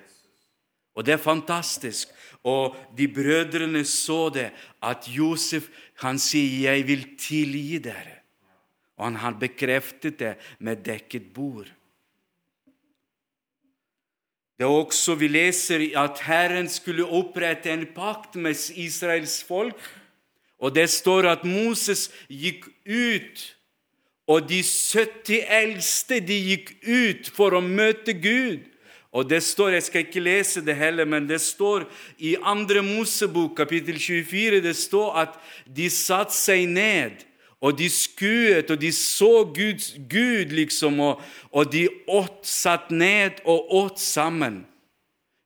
Og 0.97 1.05
det 1.05 1.17
er 1.17 1.21
fantastisk. 1.21 2.13
Og 2.47 2.77
de 2.97 3.09
brødrene 3.11 3.83
så 3.85 4.29
det, 4.33 4.51
at 4.81 5.09
Josef 5.13 5.69
han 6.01 6.19
sier 6.19 6.73
'Jeg 6.73 6.87
vil 6.87 7.05
tilgi 7.19 7.79
dere'. 7.79 8.23
Og 8.97 9.05
han 9.05 9.17
har 9.17 9.33
bekreftet 9.33 10.19
det 10.19 10.37
med 10.59 10.85
dekket 10.85 11.33
bord. 11.35 11.69
Det 14.57 14.65
er 14.65 14.73
også 14.73 15.15
Vi 15.15 15.29
leser 15.29 15.85
at 16.01 16.21
Herren 16.25 16.69
skulle 16.69 17.05
opprette 17.05 17.71
en 17.73 17.87
pakt 17.95 18.35
med 18.35 18.57
Israels 18.75 19.43
folk. 19.45 19.77
Og 20.59 20.75
det 20.75 20.89
står 20.91 21.29
at 21.29 21.45
Moses 21.45 22.09
gikk 22.29 22.65
ut 22.89 23.57
og 24.27 24.49
de 24.49 24.63
70 24.63 25.45
eldste 25.49 26.19
de 26.21 26.39
gikk 26.51 26.73
ut 26.83 27.29
for 27.35 27.55
å 27.55 27.63
møte 27.63 28.17
Gud. 28.19 28.65
Og 29.15 29.29
det 29.31 29.41
står, 29.43 29.79
Jeg 29.79 29.83
skal 29.83 30.05
ikke 30.05 30.21
lese 30.21 30.61
det 30.61 30.77
heller, 30.77 31.05
men 31.05 31.29
det 31.29 31.41
står 31.41 31.87
i 32.19 32.35
2. 32.37 32.83
Mosebok, 32.83 33.55
kapittel 33.57 33.99
24, 33.99 34.61
det 34.61 34.77
står 34.77 35.15
at 35.17 35.39
de 35.65 35.87
satte 35.91 36.35
seg 36.35 36.67
ned, 36.69 37.23
og 37.67 37.75
de 37.79 37.89
skuet, 37.91 38.71
og 38.71 38.79
de 38.81 38.93
så 38.95 39.33
Guds, 39.55 39.91
Gud, 40.11 40.55
liksom, 40.55 41.01
og, 41.03 41.23
og 41.51 41.73
de 41.73 41.89
åt, 42.07 42.45
satt 42.47 42.93
ned 42.95 43.43
og 43.45 43.73
åt 43.75 44.03
sammen. 44.03 44.63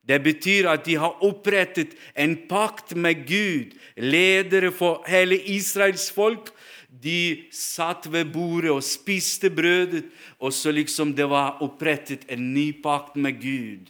Det 0.04 0.18
betyr 0.24 0.68
at 0.72 0.84
de 0.84 0.96
har 1.00 1.22
opprettet 1.24 1.94
en 2.18 2.34
pakt 2.50 2.96
med 2.96 3.22
Gud, 3.28 3.76
ledere 3.96 4.72
for 4.74 5.04
hele 5.08 5.38
Israels 5.54 6.10
folk, 6.12 6.50
de 6.90 7.46
satt 7.54 8.08
ved 8.10 8.32
bordet 8.34 8.72
og 8.74 8.82
spiste 8.84 9.48
brødet, 9.54 10.04
og 10.42 10.52
så 10.52 10.72
liksom 10.74 11.14
det 11.16 11.28
var 11.30 11.62
opprettet 11.64 12.26
en 12.28 12.50
ny 12.54 12.72
pakt 12.82 13.16
med 13.16 13.38
Gud. 13.40 13.88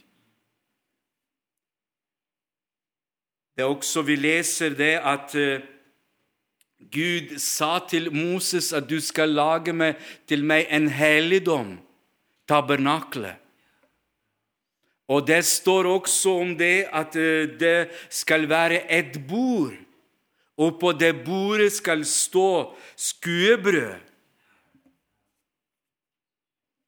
Det 3.55 3.65
er 3.65 3.73
også 3.73 4.01
Vi 4.01 4.15
leser 4.15 4.77
det 4.77 4.95
at 5.03 5.35
uh, 5.35 5.59
Gud 6.91 7.37
sa 7.39 7.79
til 7.87 8.09
Moses 8.13 8.71
at 8.73 8.89
du 8.89 8.97
skal 9.03 9.35
lage 9.37 9.73
meg, 9.73 9.99
til 10.27 10.43
meg 10.43 10.65
en 10.73 10.89
helligdom, 10.91 11.77
tabernaklet. 12.49 13.37
Og 15.11 15.27
det 15.27 15.43
står 15.45 15.89
også 15.91 16.37
om 16.39 16.51
det 16.57 16.87
at 16.87 17.15
uh, 17.19 17.47
det 17.59 17.91
skal 18.09 18.47
være 18.49 18.85
et 18.91 19.17
bord 19.27 19.75
og 20.61 20.77
på 20.79 20.93
det 20.93 21.13
bordet 21.25 21.71
skal 21.73 22.05
stå 22.05 22.73
skuebrød. 22.95 23.99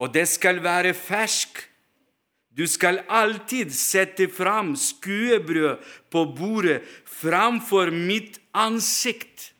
Og 0.03 0.13
det 0.13 0.27
skal 0.27 0.59
være 0.63 0.93
fersk. 0.93 1.63
Du 2.57 2.67
skal 2.67 3.01
alltid 3.09 3.71
sette 3.73 4.27
fram 4.29 4.75
skuebrød 4.77 5.79
på 6.11 6.25
bordet 6.37 6.83
framfor 7.05 7.89
mitt 7.89 8.37
ansikt. 8.53 9.52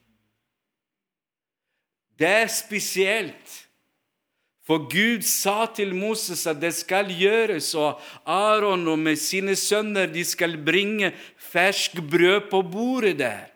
Det 2.20 2.28
er 2.28 2.50
spesielt. 2.52 3.60
For 4.64 4.86
Gud 4.88 5.26
sa 5.28 5.66
til 5.76 5.92
Moses 5.96 6.46
at 6.48 6.62
det 6.62 6.72
skal 6.76 7.10
gjøres, 7.12 7.74
og 7.76 8.00
Aron 8.24 8.86
og 8.88 9.00
med 9.00 9.20
sine 9.20 9.58
sønner 9.60 10.08
de 10.08 10.24
skal 10.24 10.56
bringe 10.64 11.12
fersk 11.52 12.00
brød 12.00 12.48
på 12.52 12.62
bordet 12.72 13.18
der. 13.20 13.50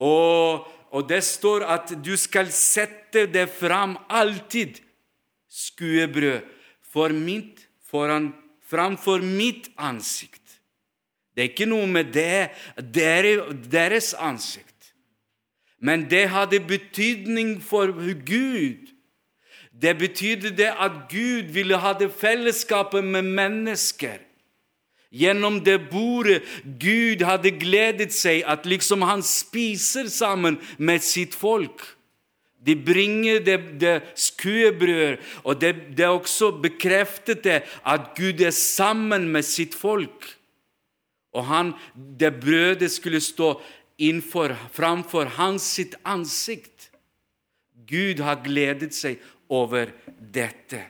Og, 0.00 0.64
og 0.92 1.08
det 1.08 1.22
står 1.24 1.66
at 1.68 1.92
du 2.04 2.14
skal 2.20 2.48
sette 2.52 3.26
det 3.32 3.48
fram 3.52 3.96
alltid, 4.08 4.80
skuebrød, 5.48 6.40
for 6.92 7.12
mitt, 7.12 7.60
foran, 7.84 8.30
framfor 8.64 9.20
mitt 9.24 9.68
ansikt. 9.76 10.42
Det 11.36 11.44
er 11.44 11.50
ikke 11.52 11.68
noe 11.68 11.88
med 11.88 12.12
det, 12.16 12.48
deres 13.68 14.14
ansikt. 14.16 14.75
Men 15.80 16.06
det 16.10 16.28
hadde 16.32 16.60
betydning 16.60 17.58
for 17.62 17.92
Gud. 18.26 18.92
Det 19.82 19.98
betydde 19.98 20.54
det 20.56 20.70
at 20.72 20.92
Gud 21.10 21.52
ville 21.52 21.76
ha 21.76 21.92
det 21.92 22.12
fellesskapet 22.16 23.04
med 23.04 23.22
mennesker. 23.22 24.22
Gjennom 25.12 25.60
det 25.64 25.78
bordet 25.90 26.42
Gud 26.80 27.22
hadde 27.24 27.52
gledet 27.60 28.12
seg 28.12 28.42
at 28.48 28.66
liksom 28.66 29.04
han 29.06 29.22
spiser 29.24 30.08
sammen 30.12 30.58
med 30.78 31.04
sitt 31.04 31.36
folk. 31.36 31.84
De 32.66 32.74
bringer 32.74 33.38
det, 33.46 33.58
det 33.80 34.00
skuebrød, 34.18 35.20
og 35.44 35.60
det, 35.60 35.74
det 35.96 36.08
også 36.08 36.50
bekreftet 36.62 37.44
det 37.44 37.60
at 37.86 38.10
Gud 38.16 38.40
er 38.42 38.50
sammen 38.50 39.28
med 39.30 39.46
sitt 39.46 39.76
folk. 39.76 40.26
Og 41.36 41.46
han, 41.46 41.72
det 41.94 42.32
brødet 42.40 42.90
skulle 42.90 43.20
stå 43.20 43.54
innfor, 43.96 44.56
framfor 44.72 45.26
hans 45.38 45.66
sitt 45.76 45.94
ansikt. 46.02 46.90
Gud 47.86 48.20
har 48.20 48.42
gledet 48.44 48.94
seg 48.94 49.22
over 49.48 49.92
dette. 50.18 50.82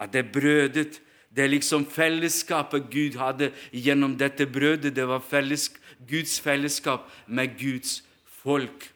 At 0.00 0.12
det 0.12 0.28
brødet 0.32 1.00
det 1.30 1.44
er 1.44 1.52
liksom 1.52 1.84
fellesskapet 1.86 2.88
Gud 2.90 3.14
hadde 3.18 3.52
gjennom 3.70 4.16
dette 4.18 4.46
brødet. 4.50 4.96
Det 4.96 5.06
var 5.06 5.22
felles, 5.22 5.68
Guds 6.08 6.40
fellesskap 6.42 7.06
med 7.26 7.54
Guds 7.58 8.00
folk. 8.42 8.88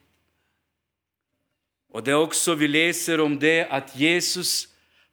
Og 1.94 2.02
det 2.02 2.12
er 2.12 2.18
også 2.18 2.54
Vi 2.58 2.66
leser 2.66 3.22
om 3.22 3.38
det 3.38 3.66
at 3.70 3.94
Jesus 3.94 4.68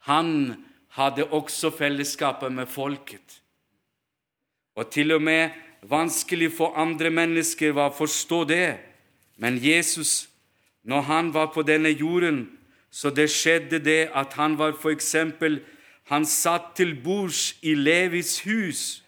han 0.09 0.55
hadde 0.97 1.27
også 1.29 1.69
fellesskapet 1.69 2.51
med 2.51 2.65
folket. 2.65 3.41
Og 4.75 4.89
til 4.89 5.11
og 5.11 5.21
med 5.21 5.49
vanskelig 5.81 6.51
for 6.57 6.77
andre 6.77 7.09
mennesker 7.09 7.73
var 7.75 7.91
å 7.91 7.97
forstå 7.97 8.43
det. 8.49 8.79
Men 9.41 9.57
Jesus, 9.57 10.29
når 10.83 11.07
han 11.09 11.31
var 11.33 11.51
på 11.55 11.63
denne 11.65 11.89
jorden, 11.89 12.45
så 12.91 13.09
det 13.09 13.29
skjedde 13.31 13.79
det 13.81 14.09
at 14.13 14.35
han 14.39 14.57
var 14.59 14.75
eksempel, 14.91 15.61
Han 16.11 16.25
satt 16.25 16.75
til 16.75 16.95
bords 16.99 17.55
i 17.61 17.71
Levis 17.75 18.41
hus, 18.43 19.03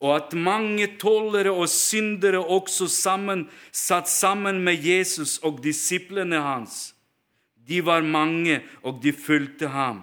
og 0.00 0.16
at 0.16 0.32
mange 0.34 0.88
tollere 0.98 1.52
og 1.52 1.68
syndere 1.68 2.40
også 2.40 2.88
sammen, 2.90 3.44
satt 3.70 4.08
sammen 4.08 4.64
med 4.64 4.82
Jesus 4.82 5.38
og 5.38 5.62
disiplene 5.62 6.40
hans. 6.42 6.94
De 7.68 7.78
var 7.86 8.02
mange, 8.02 8.62
og 8.82 8.98
de 9.02 9.12
fulgte 9.12 9.68
ham. 9.68 10.02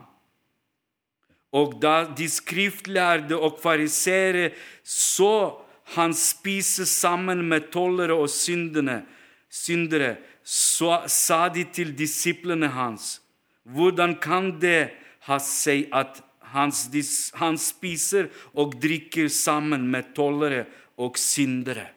Og 1.52 1.76
da 1.82 2.06
de 2.08 2.30
skriftlærde 2.32 3.36
og 3.36 3.60
fariseere 3.60 4.54
så 4.88 5.61
han 5.96 6.14
spiser 6.16 6.88
sammen 6.88 7.44
med 7.50 7.72
tollere 7.74 8.16
og 8.16 8.30
syndene, 8.32 9.02
syndere, 9.52 10.16
så 10.44 11.02
sa 11.12 11.50
de 11.52 11.66
til 11.74 11.92
disiplene 11.98 12.72
hans, 12.72 13.20
hvordan 13.68 14.16
kan 14.24 14.54
det 14.62 14.92
ha 15.28 15.38
seg 15.44 15.92
at 15.94 16.22
han, 16.52 16.72
spiser 17.60 18.28
og 18.58 18.76
drikker 18.82 19.30
sammen 19.32 19.86
med 19.92 20.14
tollere 20.16 20.66
og 21.00 21.20
syndere? 21.20 21.88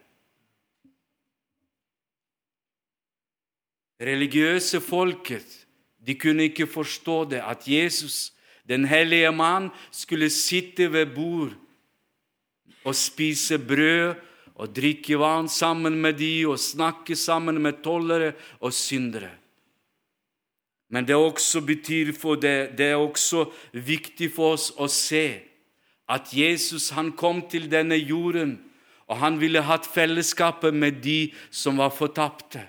Religiøse 4.05 4.83
folket 4.83 5.61
de 6.05 6.15
kunne 6.21 6.51
ikke 6.51 6.67
forstå 6.69 7.25
det, 7.31 7.41
at 7.41 7.65
Jesus, 7.65 8.35
den 8.69 8.85
hellige 8.85 9.33
mann, 9.33 9.71
skulle 9.91 10.29
sitte 10.31 10.91
ved 10.93 11.15
bord 11.15 11.55
og 12.85 12.97
spise 12.97 13.59
brød 13.59 14.15
og 14.55 14.71
drikke 14.77 15.19
vann 15.19 15.49
sammen 15.51 15.97
med 16.01 16.19
de 16.21 16.47
og 16.47 16.61
snakke 16.61 17.17
sammen 17.17 17.59
med 17.63 17.83
tollere 17.83 18.33
og 18.61 18.73
syndere. 18.73 19.33
Men 20.91 21.09
det 21.09 21.17
også 21.17 21.61
betyr 21.61 22.13
for 22.13 22.35
det, 22.39 22.77
det 22.79 22.93
er 22.93 23.01
også 23.01 23.49
viktig 23.73 24.31
for 24.31 24.55
oss 24.55 24.69
å 24.79 24.87
se 24.87 25.41
at 26.09 26.31
Jesus 26.37 26.91
han 26.95 27.15
kom 27.17 27.41
til 27.51 27.67
denne 27.73 27.97
jorden, 27.97 28.59
og 29.09 29.19
han 29.21 29.41
ville 29.41 29.65
hatt 29.65 29.89
fellesskapet 29.89 30.75
med 30.75 31.01
de 31.05 31.33
som 31.51 31.81
var 31.81 31.91
fortapte. 31.93 32.63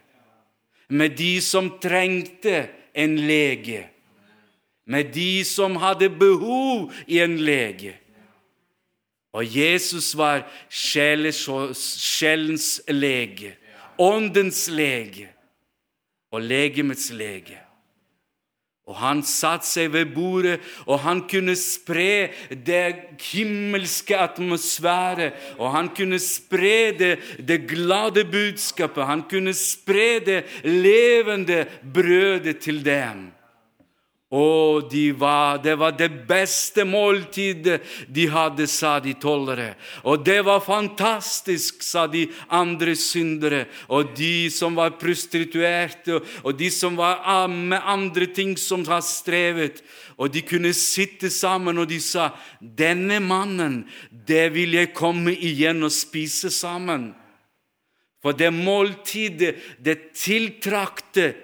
Med 0.90 1.18
de 1.18 1.42
som 1.42 1.70
trengte 1.82 2.68
en 2.96 3.16
lege. 3.20 3.86
Med 4.86 5.14
de 5.14 5.44
som 5.48 5.78
hadde 5.82 6.10
behov 6.10 6.94
i 7.08 7.20
en 7.24 7.38
lege. 7.38 7.96
Og 9.36 9.44
Jesus 9.58 10.14
var 10.16 10.46
sjelens 10.72 12.70
lege, 12.88 13.52
åndens 14.00 14.68
lege 14.72 15.28
og 16.32 16.42
legemets 16.42 17.10
lege. 17.12 17.60
Og 18.86 19.00
han 19.02 19.24
satte 19.26 19.66
seg 19.66 19.90
ved 19.96 20.12
bordet, 20.14 20.60
og 20.86 21.00
han 21.02 21.24
kunne 21.26 21.56
spre 21.58 22.30
det 22.54 23.18
himmelske 23.32 24.14
atmosfæret. 24.14 25.34
Og 25.58 25.74
han 25.74 25.90
kunne 25.98 26.20
spre 26.22 26.94
det, 26.94 27.16
det 27.42 27.64
glade 27.68 28.28
budskapet. 28.30 29.08
Han 29.10 29.26
kunne 29.30 29.56
spre 29.58 30.20
det 30.22 30.44
levende 30.70 31.66
brødet 31.82 32.62
til 32.62 32.86
dem. 32.86 33.32
Og 34.34 34.88
de 34.90 35.12
var, 35.14 35.60
det 35.62 35.76
var 35.78 35.94
det 35.94 36.10
beste 36.26 36.82
måltidet 36.84 37.78
de 38.10 38.24
hadde, 38.26 38.66
sa 38.68 38.98
de 39.00 39.14
tollere. 39.22 39.76
Og 40.02 40.24
det 40.26 40.40
var 40.48 40.64
fantastisk, 40.66 41.84
sa 41.86 42.08
de 42.10 42.24
andre 42.50 42.96
syndere. 42.98 43.68
Og 43.86 44.16
de 44.18 44.50
som 44.50 44.74
var 44.76 44.98
prostituerte, 44.98 46.18
og 46.42 46.58
de 46.58 46.72
som 46.74 46.98
var 46.98 47.46
med 47.52 47.86
andre 47.86 48.26
ting 48.26 48.56
som 48.58 48.82
har 48.90 49.06
strevet. 49.06 49.84
Og 50.18 50.34
de 50.34 50.42
kunne 50.42 50.74
sitte 50.74 51.30
sammen, 51.30 51.78
og 51.78 51.88
de 51.88 52.02
sa, 52.02 52.32
'Denne 52.62 53.20
mannen, 53.20 53.86
det 54.10 54.54
vil 54.54 54.74
jeg 54.74 54.94
komme 54.94 55.36
igjen 55.38 55.84
og 55.84 55.92
spise 55.92 56.50
sammen.' 56.50 57.14
For 58.24 58.32
det 58.32 58.50
måltidet, 58.54 59.56
det 59.78 60.16
tiltrakte 60.18 61.36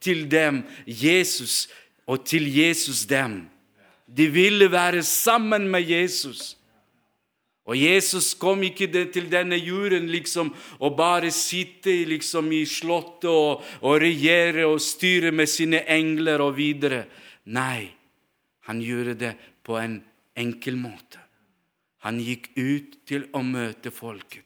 til 0.00 0.28
dem 0.28 0.62
Jesus 0.84 1.68
og 2.06 2.24
til 2.26 2.46
Jesus 2.46 3.04
dem. 3.10 3.44
De 4.06 4.28
ville 4.30 4.70
være 4.70 5.02
sammen 5.02 5.68
med 5.68 5.88
Jesus. 5.90 6.56
Og 7.66 7.74
Jesus 7.74 8.34
kom 8.38 8.62
ikke 8.62 8.86
til 9.10 9.26
denne 9.30 9.58
jorden 9.58 10.06
liksom 10.10 10.52
og 10.78 10.94
bare 10.96 11.32
sitte 11.34 11.90
liksom 12.06 12.52
i 12.54 12.62
slottet 12.64 13.30
og, 13.30 13.64
og 13.82 14.00
regjere 14.02 14.68
og 14.70 14.78
styre 14.80 15.32
med 15.34 15.50
sine 15.50 15.82
engler 15.90 16.44
og 16.44 16.54
videre. 16.56 17.02
Nei, 17.50 17.90
han 18.70 18.82
gjorde 18.82 19.16
det 19.18 19.32
på 19.66 19.78
en 19.82 19.98
enkel 20.38 20.78
måte. 20.78 21.18
Han 22.06 22.22
gikk 22.22 22.52
ut 22.54 23.00
til 23.08 23.26
å 23.34 23.42
møte 23.42 23.90
folket 23.90 24.44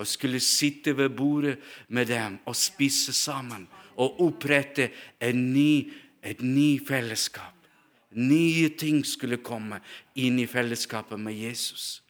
og 0.00 0.08
skulle 0.08 0.40
sitte 0.40 0.92
ved 0.96 1.12
bordet 1.16 1.56
med 1.88 2.08
dem 2.08 2.38
og 2.48 2.56
spise 2.56 3.12
sammen 3.16 3.66
og 4.00 4.20
opprette 4.24 4.90
en 5.20 5.42
ny 5.52 5.72
et 6.22 6.42
ny 6.42 6.78
fellesskap. 6.86 7.54
Nye 8.10 8.70
ting 8.74 9.04
skulle 9.06 9.38
komme 9.38 9.80
inn 10.18 10.38
i 10.42 10.48
fellesskapet 10.50 11.20
med 11.20 11.36
Jesus. 11.38 12.00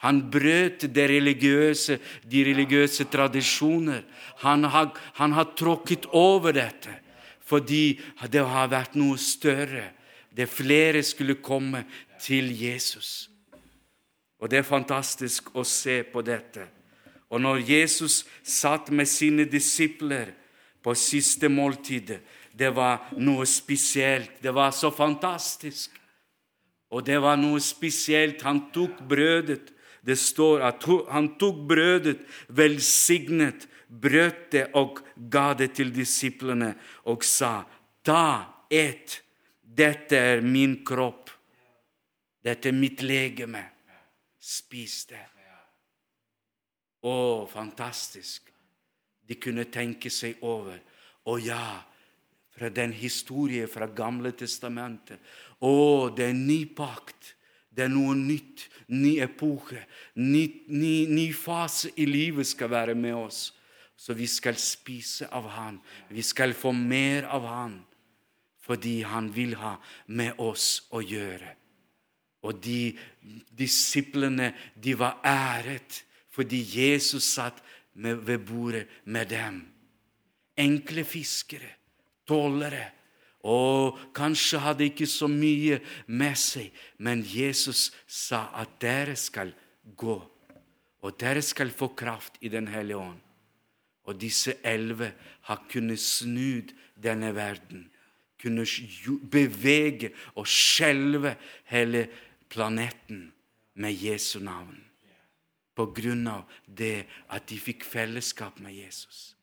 Han 0.00 0.22
brøt 0.32 0.86
de 0.94 1.06
religiøse, 1.10 1.98
de 2.24 2.44
religiøse 2.46 3.04
tradisjoner. 3.12 4.04
Han 4.44 4.64
har, 4.64 4.94
han 5.14 5.32
har 5.36 5.52
tråkket 5.56 6.08
over 6.12 6.56
dette 6.56 6.96
fordi 7.50 7.98
det 8.30 8.44
har 8.46 8.68
vært 8.70 8.92
noe 8.94 9.16
større. 9.18 9.88
Det 10.30 10.46
flere 10.46 11.00
skulle 11.02 11.40
komme 11.42 11.82
til 12.22 12.52
Jesus. 12.54 13.26
Og 14.38 14.50
Det 14.50 14.60
er 14.60 14.68
fantastisk 14.68 15.50
å 15.58 15.64
se 15.66 16.04
på 16.06 16.22
dette. 16.22 16.68
Og 17.30 17.42
når 17.42 17.64
Jesus 17.66 18.22
satt 18.42 18.92
med 18.94 19.10
sine 19.10 19.44
disipler 19.50 20.30
på 20.82 20.94
siste 20.94 21.50
måltidet, 21.50 22.22
det 22.60 22.70
var 22.76 23.08
noe 23.16 23.46
spesielt. 23.48 24.36
Det 24.42 24.52
var 24.52 24.74
så 24.76 24.90
fantastisk. 24.92 25.96
Og 26.92 27.04
det 27.06 27.16
var 27.22 27.38
noe 27.40 27.60
spesielt. 27.64 28.42
Han 28.44 28.66
tok 28.74 29.00
brødet. 29.08 29.72
Det 30.04 30.16
står 30.18 30.64
at 30.64 30.84
han 31.12 31.34
tok 31.40 31.58
brødet, 31.68 32.22
velsignet, 32.48 33.66
brøt 33.88 34.46
det 34.52 34.70
og 34.78 35.02
ga 35.28 35.50
det 35.52 35.74
til 35.76 35.90
disiplene 35.92 36.72
og 37.12 37.24
sa, 37.24 37.66
Ta, 38.04 38.64
et. 38.70 39.20
Dette 39.60 40.16
er 40.16 40.40
min 40.40 40.80
kropp. 40.84 41.28
Dette 42.42 42.72
er 42.72 42.76
mitt 42.76 43.04
legeme. 43.04 43.60
Spis 44.40 45.04
det. 45.10 45.20
Å, 47.04 47.46
fantastisk. 47.48 48.48
De 49.28 49.36
kunne 49.40 49.68
tenke 49.72 50.10
seg 50.12 50.40
over. 50.44 50.80
Å 51.28 51.36
ja, 51.40 51.64
fra 52.60 52.68
den 52.68 52.92
historien 52.92 53.68
fra 53.72 53.86
Gamle 53.88 54.34
testamentet. 54.36 55.16
Å, 55.64 56.10
det 56.12 56.26
er 56.28 56.36
ny 56.36 56.66
pakt. 56.76 57.30
Det 57.72 57.86
er 57.86 57.92
noe 57.92 58.12
nytt, 58.18 58.66
ny 58.92 59.14
epoke, 59.24 59.78
ny, 60.20 60.42
ny, 60.68 61.06
ny 61.08 61.24
fase 61.32 61.88
i 61.96 62.04
livet 62.04 62.50
skal 62.50 62.68
være 62.74 62.96
med 62.98 63.16
oss. 63.16 63.38
Så 63.96 64.12
vi 64.18 64.28
skal 64.28 64.58
spise 64.60 65.30
av 65.32 65.48
Han. 65.54 65.78
Vi 66.12 66.20
skal 66.26 66.52
få 66.52 66.74
mer 66.76 67.30
av 67.32 67.48
Han. 67.48 67.78
Fordi 68.60 68.98
Han 69.08 69.32
vil 69.32 69.56
ha 69.62 69.78
med 70.12 70.36
oss 70.36 70.90
å 70.92 71.00
gjøre. 71.00 71.56
Og 72.44 72.60
de 72.60 72.92
disiplene, 73.56 74.52
de 74.76 74.98
var 75.00 75.22
æret 75.24 76.02
fordi 76.30 76.60
Jesus 76.60 77.32
satt 77.38 77.64
med, 77.94 78.20
ved 78.28 78.44
bordet 78.44 78.86
med 79.04 79.32
dem. 79.32 79.62
Enkle 80.60 81.08
fiskere 81.08 81.79
tollere. 82.30 82.86
Og 83.40 83.96
kanskje 84.14 84.60
hadde 84.60 84.84
ikke 84.90 85.08
så 85.08 85.28
mye 85.32 85.78
med 86.06 86.36
seg, 86.36 86.68
men 87.00 87.22
Jesus 87.24 87.88
sa 88.04 88.50
at 88.60 88.76
dere 88.82 89.16
skal 89.16 89.54
gå, 89.96 90.18
og 91.00 91.16
dere 91.20 91.40
skal 91.42 91.72
få 91.72 91.88
kraft 91.96 92.36
i 92.44 92.52
Den 92.52 92.68
hellige 92.68 93.00
ånd. 93.00 93.20
Og 94.04 94.20
disse 94.20 94.58
elleve 94.64 95.12
har 95.48 95.64
kunnet 95.72 96.00
snu 96.00 96.60
denne 97.00 97.32
verden, 97.34 97.88
kunne 98.40 98.64
bevege 99.30 100.12
og 100.34 100.48
skjelve 100.48 101.34
hele 101.68 102.06
planeten 102.48 103.32
med 103.74 103.92
Jesu 103.92 104.40
navn. 104.40 104.80
På 105.76 105.86
grunn 105.96 106.26
av 106.28 106.48
det 106.66 107.06
at 107.28 107.46
de 107.48 107.56
fikk 107.60 107.84
fellesskap 107.84 108.58
med 108.60 108.74
Jesus. 108.74 109.36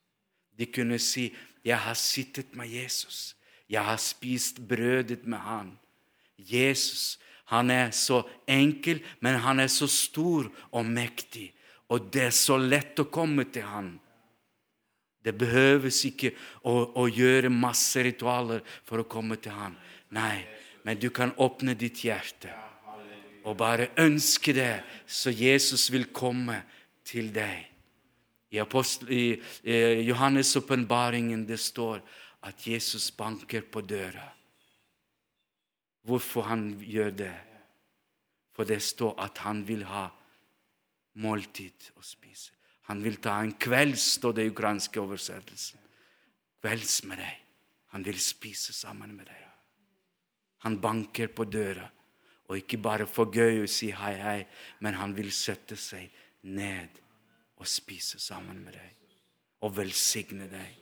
De 0.58 0.66
kunne 0.66 0.98
si 1.02 1.30
'Jeg 1.64 1.80
har 1.80 1.94
sittet 1.94 2.56
med 2.56 2.68
Jesus'. 2.68 3.36
Jeg 3.70 3.86
har 3.86 3.98
spist 3.98 4.68
brødet 4.68 5.28
med 5.28 5.38
han. 5.38 5.80
Jesus 6.38 7.20
han 7.48 7.72
er 7.72 7.92
så 7.96 8.24
enkel, 8.48 9.00
men 9.24 9.40
han 9.40 9.60
er 9.64 9.72
så 9.72 9.88
stor 9.88 10.50
og 10.72 10.86
mektig. 10.86 11.54
Og 11.88 12.10
det 12.12 12.26
er 12.26 12.36
så 12.36 12.58
lett 12.60 13.00
å 13.00 13.08
komme 13.08 13.46
til 13.48 13.64
han. 13.64 13.94
Det 15.24 15.32
behøves 15.36 16.02
ikke 16.10 16.34
å, 16.68 16.74
å, 17.00 17.06
gjøre 17.08 17.52
masse 17.52 18.04
ritualer 18.04 18.64
for 18.84 19.00
å 19.00 19.08
komme 19.08 19.40
til 19.40 19.56
han. 19.56 19.78
Nei, 20.16 20.44
men 20.84 21.00
du 21.00 21.08
kan 21.12 21.32
åpne 21.40 21.76
ditt 21.80 22.04
hjerte 22.04 22.52
og 23.48 23.56
bare 23.56 23.94
ønske 24.04 24.52
det, 24.52 24.82
så 25.08 25.32
Jesus 25.32 25.88
vil 25.94 26.10
komme 26.12 26.60
til 27.08 27.30
deg. 27.32 27.64
I, 28.50 28.60
Apostel, 28.60 29.12
i, 29.12 29.26
i 29.64 29.78
Johannes' 30.08 30.56
åpenbaringen 30.58 31.46
det 31.48 31.60
står 31.60 32.02
at 32.48 32.68
Jesus 32.68 33.10
banker 33.12 33.62
på 33.62 33.82
døra. 33.82 34.30
Hvorfor 36.08 36.48
han 36.48 36.70
gjør 36.80 37.12
det? 37.12 37.34
For 38.56 38.64
det 38.64 38.80
står 38.82 39.18
at 39.22 39.42
han 39.44 39.66
vil 39.68 39.84
ha 39.86 40.08
måltid 41.22 41.92
å 41.98 42.06
spise. 42.06 42.54
Han 42.88 43.02
vil 43.04 43.20
ta 43.20 43.36
en 43.44 43.52
kvelds, 43.60 44.14
står 44.16 44.38
det 44.38 44.46
i 44.48 44.54
ukrainske 44.54 45.02
oversettelsen. 45.02 45.82
Kvelds 46.64 47.02
med 47.10 47.20
deg. 47.20 47.44
Han 47.92 48.06
vil 48.06 48.20
spise 48.22 48.74
sammen 48.74 49.12
med 49.18 49.28
deg. 49.28 49.44
Han 50.64 50.80
banker 50.82 51.30
på 51.36 51.46
døra, 51.52 51.86
og 52.48 52.58
ikke 52.58 52.80
bare 52.80 53.06
for 53.12 53.32
gøy 53.34 53.62
å 53.66 53.68
si 53.70 53.92
hei, 53.92 54.14
hei, 54.22 54.40
men 54.80 54.96
han 54.98 55.14
vil 55.16 55.30
sette 55.36 55.76
seg 55.80 56.08
ned 56.48 56.96
og 57.58 57.68
spise 57.70 58.20
sammen 58.22 58.62
med 58.64 58.78
deg 58.78 58.94
og 59.66 59.74
velsigne 59.78 60.48
deg. 60.52 60.76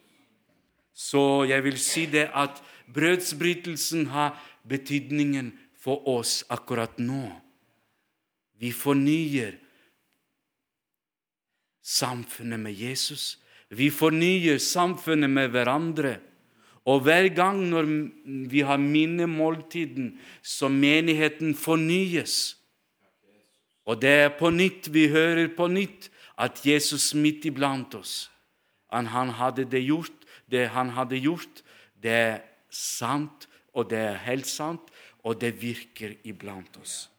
Så 0.95 1.43
jeg 1.47 1.63
vil 1.63 1.77
si 1.79 2.05
det 2.07 2.29
at 2.35 2.61
brødsbrytelsen 2.95 4.07
har 4.13 4.35
betydningen 4.67 5.51
for 5.79 6.07
oss 6.07 6.43
akkurat 6.49 6.97
nå. 6.99 7.27
Vi 8.59 8.71
fornyer 8.71 9.57
samfunnet 11.83 12.59
med 12.59 12.79
Jesus. 12.79 13.35
Vi 13.69 13.89
fornyer 13.91 14.57
samfunnet 14.57 15.29
med 15.29 15.51
hverandre. 15.53 16.17
Og 16.85 17.01
hver 17.01 17.27
gang 17.33 17.63
når 17.69 17.88
vi 18.49 18.61
har 18.61 18.77
minnemåltiden, 18.77 20.13
så 20.41 20.69
menigheten 20.69 21.55
fornyes. 21.57 22.55
Og 23.85 24.01
det 24.01 24.13
er 24.25 24.35
på 24.38 24.49
nytt 24.53 24.89
vi 24.93 25.07
hører 25.13 25.49
på 25.57 25.67
nytt 25.69 26.09
at 26.38 26.65
Jesus 26.65 27.13
midt 27.13 27.45
iblant 27.45 27.95
oss. 27.95 28.32
at 28.91 29.08
Han 29.08 29.30
hadde 29.30 29.65
det 29.65 29.86
gjort, 29.86 30.12
det 30.52 30.69
han 30.69 30.89
hadde 30.89 31.17
gjort, 31.17 31.63
det 32.04 32.12
er 32.12 32.41
sant, 32.69 33.48
og 33.74 33.89
det 33.89 34.00
er 34.00 34.24
helt 34.28 34.48
sant, 34.48 34.91
og 35.24 35.41
det 35.41 35.56
virker 35.62 36.15
iblant 36.24 36.78
oss. 36.78 37.10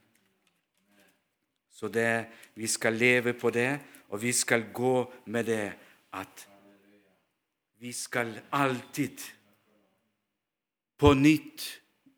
Så 1.71 1.89
det, 1.89 2.27
vi 2.55 2.67
skal 2.67 2.97
leve 2.97 3.35
på 3.37 3.51
det, 3.51 3.81
og 4.09 4.23
vi 4.23 4.33
skal 4.33 4.71
gå 4.73 5.13
med 5.27 5.45
det 5.45 5.73
at 6.13 6.47
vi 7.79 7.93
skal 7.93 8.39
alltid 8.53 9.21
på 10.97 11.13
nytt, 11.15 11.67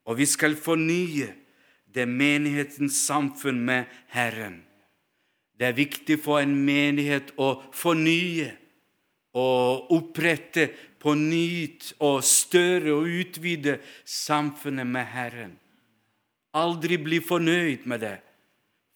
og 0.05 0.19
vi 0.21 0.27
skal 0.27 0.55
fornye 0.57 1.33
det 1.95 2.07
menighetens 2.09 3.01
samfunn 3.09 3.59
med 3.67 3.85
Herren. 4.15 4.68
Det 5.59 5.67
er 5.67 5.77
viktig 5.77 6.21
for 6.23 6.39
en 6.39 6.55
menighet 6.55 7.33
å 7.37 7.57
fornye 7.75 8.53
og 9.39 9.91
opprette 9.95 10.69
på 11.03 11.15
nytt 11.19 11.93
og 12.03 12.23
større 12.27 12.95
og 12.95 13.11
utvide 13.11 13.79
samfunnet 14.07 14.87
med 14.87 15.11
Herren. 15.13 15.53
Aldri 16.59 16.99
bli 17.03 17.21
fornøyd 17.23 17.87
med 17.87 18.03
det. 18.07 18.17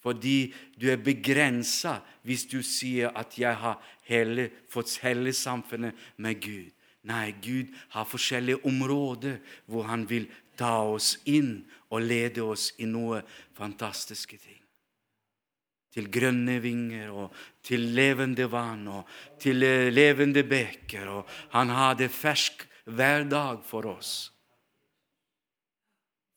Fordi 0.03 0.53
du 0.81 0.89
er 0.91 0.99
begrensa 0.99 2.01
hvis 2.27 2.45
du 2.51 2.63
sier 2.63 3.13
at 3.15 3.39
'jeg 3.39 3.55
har 3.55 3.79
hele, 4.03 4.51
fått 4.69 4.99
hele 5.03 5.33
samfunnet 5.33 5.95
med 6.17 6.41
Gud'. 6.43 6.73
Nei, 7.05 7.35
Gud 7.43 7.67
har 7.89 8.05
forskjellige 8.05 8.65
områder 8.67 9.39
hvor 9.67 9.83
han 9.83 10.11
vil 10.11 10.29
ta 10.57 10.83
oss 10.83 11.19
inn 11.25 11.65
og 11.91 12.03
lede 12.03 12.43
oss 12.43 12.73
i 12.79 12.85
noe 12.85 13.23
fantastiske 13.55 14.39
ting. 14.39 14.62
Til 15.93 16.09
grønne 16.09 16.57
vinger 16.65 17.11
og 17.13 17.35
til 17.63 17.91
levende 17.97 18.47
vann 18.49 18.87
og 18.89 19.09
til 19.41 19.63
eh, 19.67 19.91
levende 19.93 20.45
beker. 20.49 21.09
Og 21.21 21.41
han 21.53 21.73
har 21.73 21.99
det 22.01 22.11
fersk 22.11 22.65
hver 22.89 23.29
dag 23.29 23.61
for 23.69 23.91
oss 23.93 24.33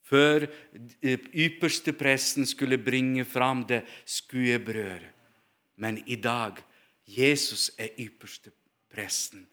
før 0.05 0.45
ypperste 1.03 1.93
presten 1.97 2.45
skulle 2.45 2.77
bringe 2.81 3.25
fram 3.25 3.65
det 3.67 3.83
skuebrødet. 4.05 5.11
Men 5.75 5.99
i 6.07 6.15
dag 6.15 6.61
Jesus 7.05 7.71
er 7.77 7.97
ypperste 7.99 8.53
presten, 8.91 9.43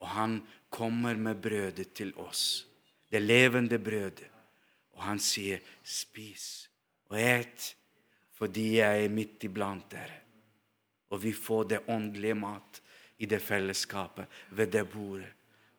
og 0.00 0.08
han 0.12 0.40
kommer 0.68 1.16
med 1.16 1.40
brødet 1.40 1.94
til 1.96 2.12
oss, 2.20 2.66
det 3.10 3.22
levende 3.22 3.78
brødet. 3.78 4.28
Og 4.92 5.02
han 5.02 5.18
sier, 5.18 5.58
'Spis 5.84 6.68
og 7.08 7.16
et, 7.20 7.76
fordi 8.40 8.78
jeg 8.78 9.04
er 9.04 9.12
midt 9.12 9.44
iblant 9.44 9.90
dere.' 9.92 10.18
Og 11.10 11.22
vi 11.22 11.32
får 11.34 11.68
det 11.68 11.84
åndelige 11.90 12.38
mat 12.38 12.80
i 13.18 13.26
det 13.26 13.42
fellesskapet 13.42 14.26
ved 14.50 14.70
det 14.72 14.84
bordet. 14.88 15.32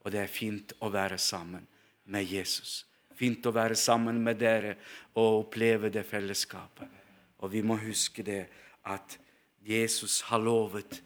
Og 0.04 0.12
det 0.12 0.20
er 0.22 0.32
fint 0.32 0.74
å 0.82 0.90
være 0.92 1.18
sammen 1.18 1.68
med 2.06 2.26
Jesus 2.28 2.86
fint 3.22 3.46
å 3.46 3.54
være 3.54 3.78
sammen 3.78 4.22
med 4.24 4.40
dere 4.42 4.76
og 5.20 5.44
oppleve 5.44 5.92
det 5.94 6.04
fellesskapet. 6.10 6.90
Og 7.42 7.54
vi 7.54 7.62
må 7.66 7.78
huske 7.82 8.26
det 8.26 8.42
at 8.90 9.18
Jesus 9.62 10.22
har 10.30 10.42
lovet 10.42 11.02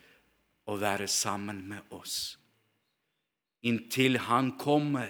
å 0.71 0.77
være 0.79 1.09
sammen 1.11 1.61
med 1.67 1.95
oss 1.95 2.37
inntil 3.65 4.19
Han 4.27 4.51
kommer. 4.61 5.09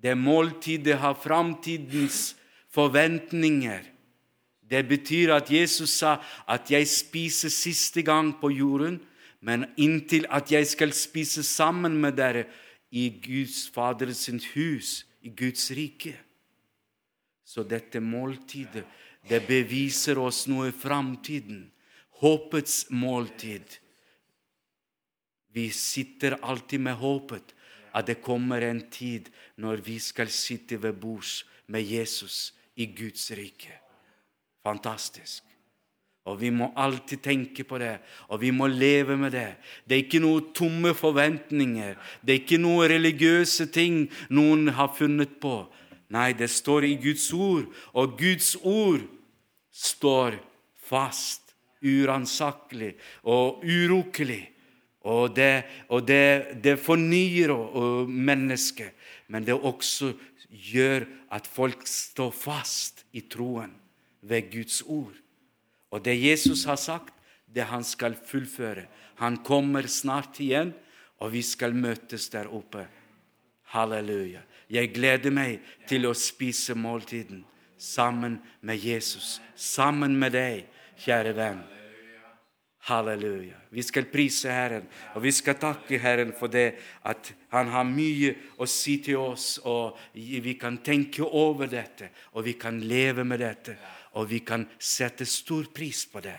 Det 0.00 0.14
måltidet 0.16 0.96
har 1.02 1.18
framtidens 1.20 2.32
forventninger. 2.72 3.84
Det 4.72 4.86
betyr 4.88 5.34
at 5.36 5.50
Jesus 5.52 5.90
sa 6.00 6.16
at 6.48 6.70
'jeg 6.70 6.88
spiser 6.88 7.48
siste 7.48 8.02
gang 8.02 8.32
på 8.40 8.48
jorden', 8.48 9.00
men 9.40 9.66
inntil 9.76 10.26
at 10.30 10.52
jeg 10.52 10.66
skal 10.66 10.92
spise 10.92 11.42
sammen 11.42 12.00
med 12.00 12.16
dere 12.16 12.44
i 12.90 13.08
Guds 13.08 13.70
Faders 13.74 14.26
hus, 14.54 15.04
i 15.22 15.28
Guds 15.28 15.70
rike. 15.70 16.16
Så 17.44 17.62
dette 17.62 18.00
måltidet 18.00 18.84
det 19.28 19.46
beviser 19.46 20.18
oss 20.18 20.46
noe 20.48 20.68
i 20.68 20.72
framtiden. 20.72 21.70
Håpets 22.22 22.86
måltid. 22.90 23.78
Vi 25.52 25.68
sitter 25.70 26.38
alltid 26.42 26.80
med 26.80 26.96
håpet 26.96 27.54
at 27.92 28.06
det 28.06 28.22
kommer 28.22 28.62
en 28.62 28.80
tid 28.90 29.28
når 29.56 29.84
vi 29.84 29.98
skal 29.98 30.30
sitte 30.32 30.82
ved 30.82 30.92
bords 30.92 31.44
med 31.66 31.84
Jesus 31.84 32.54
i 32.76 32.86
Guds 32.86 33.30
rike. 33.30 33.81
Fantastisk. 34.62 35.42
Og 36.24 36.38
Vi 36.40 36.50
må 36.54 36.70
alltid 36.76 37.18
tenke 37.18 37.64
på 37.66 37.78
det, 37.82 37.96
og 38.28 38.40
vi 38.40 38.50
må 38.50 38.68
leve 38.70 39.16
med 39.16 39.32
det. 39.34 39.56
Det 39.84 39.96
er 39.96 40.02
ikke 40.04 40.20
noen 40.22 40.52
tomme 40.54 40.94
forventninger. 40.94 41.96
Det 42.22 42.34
er 42.34 42.40
ikke 42.44 42.60
noen 42.62 42.86
religiøse 42.92 43.66
ting 43.74 44.04
noen 44.30 44.70
har 44.70 44.92
funnet 44.94 45.40
på. 45.42 45.66
Nei, 46.14 46.30
det 46.32 46.50
står 46.50 46.86
i 46.86 46.94
Guds 47.02 47.26
ord, 47.32 47.66
og 47.92 48.14
Guds 48.20 48.54
ord 48.62 49.02
står 49.72 50.38
fast, 50.78 51.56
uransakelig 51.82 52.92
og 53.26 53.64
urokkelig. 53.66 54.44
Og 55.02 55.34
det, 55.34 55.64
og 55.90 56.06
det, 56.06 56.62
det 56.62 56.78
fornyer 56.78 57.50
mennesket, 58.06 58.94
men 59.26 59.42
det 59.42 59.58
også 59.58 60.12
gjør 60.70 61.08
at 61.34 61.50
folk 61.50 61.82
står 61.88 62.30
fast 62.30 63.02
i 63.10 63.26
troen 63.26 63.81
ved 64.22 64.50
Guds 64.52 64.82
ord. 64.82 65.14
Og 65.90 66.04
det 66.04 66.16
Jesus 66.16 66.64
har 66.64 66.78
sagt, 66.80 67.14
det 67.46 67.66
han 67.68 67.84
skal 67.84 68.16
fullføre. 68.16 68.86
Han 69.20 69.42
kommer 69.44 69.86
snart 69.86 70.40
igjen, 70.40 70.72
og 71.20 71.34
vi 71.34 71.42
skal 71.44 71.74
møtes 71.76 72.30
der 72.32 72.48
oppe. 72.50 72.86
Halleluja. 73.74 74.40
Jeg 74.72 74.92
gleder 74.94 75.32
meg 75.34 75.60
til 75.88 76.08
å 76.08 76.14
spise 76.16 76.74
måltiden 76.78 77.44
sammen 77.76 78.38
med 78.62 78.80
Jesus, 78.80 79.40
sammen 79.56 80.16
med 80.18 80.32
deg, 80.36 80.64
kjære 81.02 81.34
venn. 81.36 81.62
Halleluja. 82.88 83.58
Vi 83.70 83.82
skal 83.86 84.08
prise 84.10 84.50
Herren, 84.50 84.88
og 85.14 85.22
vi 85.22 85.30
skal 85.34 85.54
takke 85.60 86.00
Herren 86.02 86.32
for 86.34 86.50
det 86.50 86.72
at 87.06 87.30
Han 87.52 87.68
har 87.68 87.84
mye 87.84 88.32
å 88.58 88.66
si 88.66 88.96
til 89.04 89.20
oss, 89.20 89.60
og 89.62 89.98
vi 90.14 90.54
kan 90.58 90.78
tenke 90.82 91.22
over 91.22 91.68
dette, 91.70 92.08
og 92.32 92.44
vi 92.44 92.56
kan 92.58 92.80
leve 92.80 93.24
med 93.24 93.38
dette, 93.44 93.76
og 94.12 94.28
vi 94.30 94.42
kan 94.44 94.66
sette 94.78 95.26
stor 95.28 95.68
pris 95.74 96.04
på 96.06 96.20
det. 96.24 96.38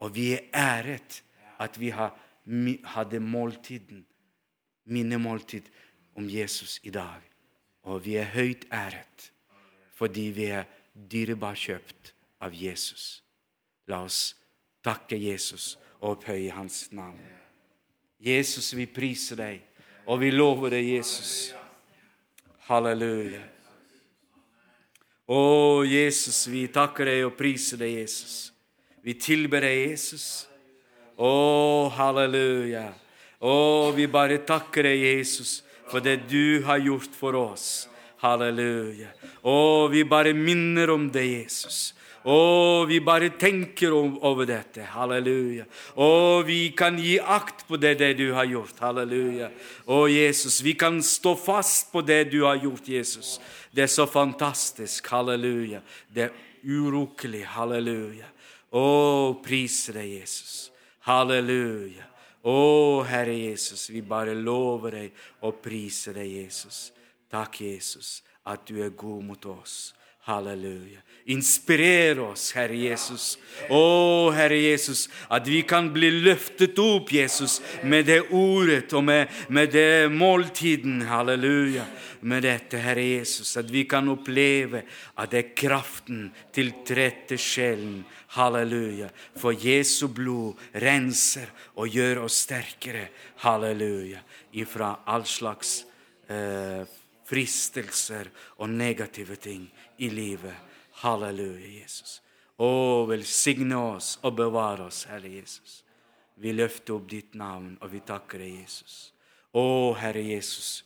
Og 0.00 0.14
vi 0.14 0.32
er 0.36 0.48
æret 0.56 1.22
at 1.60 1.76
vi 1.80 1.90
hadde 1.92 3.20
måltiden, 3.20 4.04
minnemåltid 4.84 5.68
om 6.16 6.28
Jesus 6.28 6.80
i 6.82 6.90
dag. 6.90 7.20
Og 7.82 8.04
vi 8.04 8.16
er 8.20 8.32
høyt 8.34 8.66
æret 8.72 9.30
fordi 10.00 10.30
vi 10.32 10.46
er 10.48 10.64
dyrebart 11.12 11.60
kjøpt 11.60 12.14
av 12.40 12.54
Jesus. 12.56 13.20
La 13.84 13.98
oss 14.06 14.32
takke 14.80 15.18
Jesus 15.20 15.74
og 16.00 16.14
opphøye 16.14 16.54
hans 16.56 16.86
navn. 16.96 17.20
Jesus, 18.20 18.72
vi 18.72 18.86
priser 18.88 19.36
deg, 19.36 19.60
og 20.08 20.22
vi 20.22 20.30
lover 20.32 20.72
deg, 20.72 20.88
Jesus. 20.96 21.52
Halleluja. 22.68 23.42
Å, 25.30 25.84
Jesus, 25.86 26.48
vi 26.50 26.64
takker 26.74 27.06
deg 27.06 27.28
og 27.28 27.36
priser 27.38 27.78
deg, 27.78 28.00
Jesus. 28.00 28.50
Vi 29.06 29.14
tilber 29.14 29.62
deg, 29.62 29.92
Jesus. 29.92 30.24
Å, 31.14 31.30
halleluja. 31.94 32.88
Å, 33.38 33.54
vi 33.94 34.08
bare 34.10 34.40
takker 34.42 34.88
deg, 34.88 35.04
Jesus, 35.06 35.60
for 35.86 36.02
det 36.02 36.24
du 36.26 36.64
har 36.66 36.82
gjort 36.82 37.14
for 37.14 37.38
oss. 37.38 37.86
Halleluja. 38.24 39.12
Å, 39.46 39.86
vi 39.92 40.02
bare 40.02 40.34
minner 40.34 40.90
om 40.96 41.06
deg, 41.14 41.44
Jesus. 41.44 41.92
Å, 42.28 42.84
vi 42.84 42.98
bare 43.00 43.30
tenker 43.40 43.94
over 43.94 44.44
dette. 44.48 44.84
Halleluja. 44.92 45.64
Å, 45.96 46.08
vi 46.44 46.58
kan 46.76 46.98
gi 47.00 47.14
akt 47.20 47.64
på 47.68 47.78
det, 47.80 47.94
det 48.02 48.12
du 48.18 48.26
har 48.36 48.48
gjort. 48.50 48.76
Halleluja. 48.82 49.48
Å, 49.88 50.02
Jesus, 50.10 50.60
vi 50.60 50.74
kan 50.76 51.00
stå 51.04 51.32
fast 51.40 51.88
på 51.94 52.02
det 52.04 52.26
du 52.34 52.42
har 52.44 52.60
gjort, 52.60 52.90
Jesus. 52.92 53.38
Det 53.72 53.86
er 53.86 53.92
så 53.92 54.04
fantastisk. 54.10 55.08
Halleluja. 55.08 55.80
Det 56.12 56.28
er 56.28 56.36
urokkelig. 56.68 57.46
Halleluja. 57.56 58.28
Å, 58.76 58.84
priser 59.40 60.02
deg, 60.02 60.20
Jesus. 60.20 60.68
Halleluja. 61.08 62.04
Å, 62.44 62.58
Herre 63.04 63.34
Jesus, 63.36 63.88
vi 63.92 64.00
bare 64.04 64.32
lover 64.36 64.96
deg 64.96 65.24
og 65.44 65.58
priser 65.64 66.16
deg, 66.16 66.28
Jesus. 66.44 66.90
Takk, 67.30 67.60
Jesus, 67.64 68.20
at 68.48 68.64
du 68.68 68.80
er 68.82 68.92
god 68.96 69.24
mot 69.28 69.48
oss. 69.52 69.90
Halleluja. 70.30 71.00
Inspirer 71.30 72.18
oss, 72.24 72.48
Herre 72.56 72.74
Jesus. 72.80 73.36
Å, 73.70 74.30
Herre 74.34 74.56
Jesus, 74.58 75.04
at 75.30 75.46
vi 75.46 75.60
kan 75.68 75.90
bli 75.92 76.08
løftet 76.24 76.78
opp, 76.82 77.12
Jesus, 77.12 77.58
med 77.86 78.08
det 78.08 78.22
ordet 78.34 78.88
og 78.96 79.04
med, 79.06 79.30
med 79.52 79.70
det 79.74 80.08
måltiden. 80.10 81.04
Halleluja. 81.06 81.84
Med 82.20 82.44
dette, 82.44 82.80
Herre 82.82 83.04
Jesus, 83.04 83.52
at 83.60 83.70
vi 83.72 83.84
kan 83.88 84.10
oppleve 84.12 84.82
at 85.16 85.30
det 85.32 85.38
er 85.40 85.52
kraften 85.56 86.26
til 86.52 86.72
trette 86.88 87.38
sjelen. 87.40 88.00
Halleluja. 88.34 89.12
For 89.38 89.54
Jesu 89.54 90.08
blod 90.14 90.58
renser 90.82 91.52
og 91.76 91.94
gjør 91.94 92.24
oss 92.26 92.42
sterkere. 92.46 93.06
Halleluja. 93.44 94.24
Ifra 94.58 94.96
all 95.06 95.28
slags 95.30 95.84
eh, 96.26 96.82
fristelser 97.30 98.30
og 98.58 98.72
negative 98.74 99.38
ting 99.38 99.68
i 100.02 100.10
livet. 100.10 100.56
Halleluja, 101.04 101.70
Jesus. 101.80 102.18
Å, 102.60 103.06
velsigne 103.08 103.78
oss 103.78 104.18
og 104.26 104.34
bevare 104.36 104.90
oss, 104.90 105.06
Herre 105.08 105.30
Jesus. 105.32 105.80
Vi 106.40 106.52
løfter 106.52 106.96
opp 106.96 107.06
ditt 107.08 107.36
navn, 107.38 107.76
og 107.80 107.92
vi 107.92 108.02
takker 108.04 108.42
deg, 108.42 108.62
Jesus. 108.62 108.96
Å, 109.56 109.64
Herre 110.00 110.22
Jesus, 110.24 110.82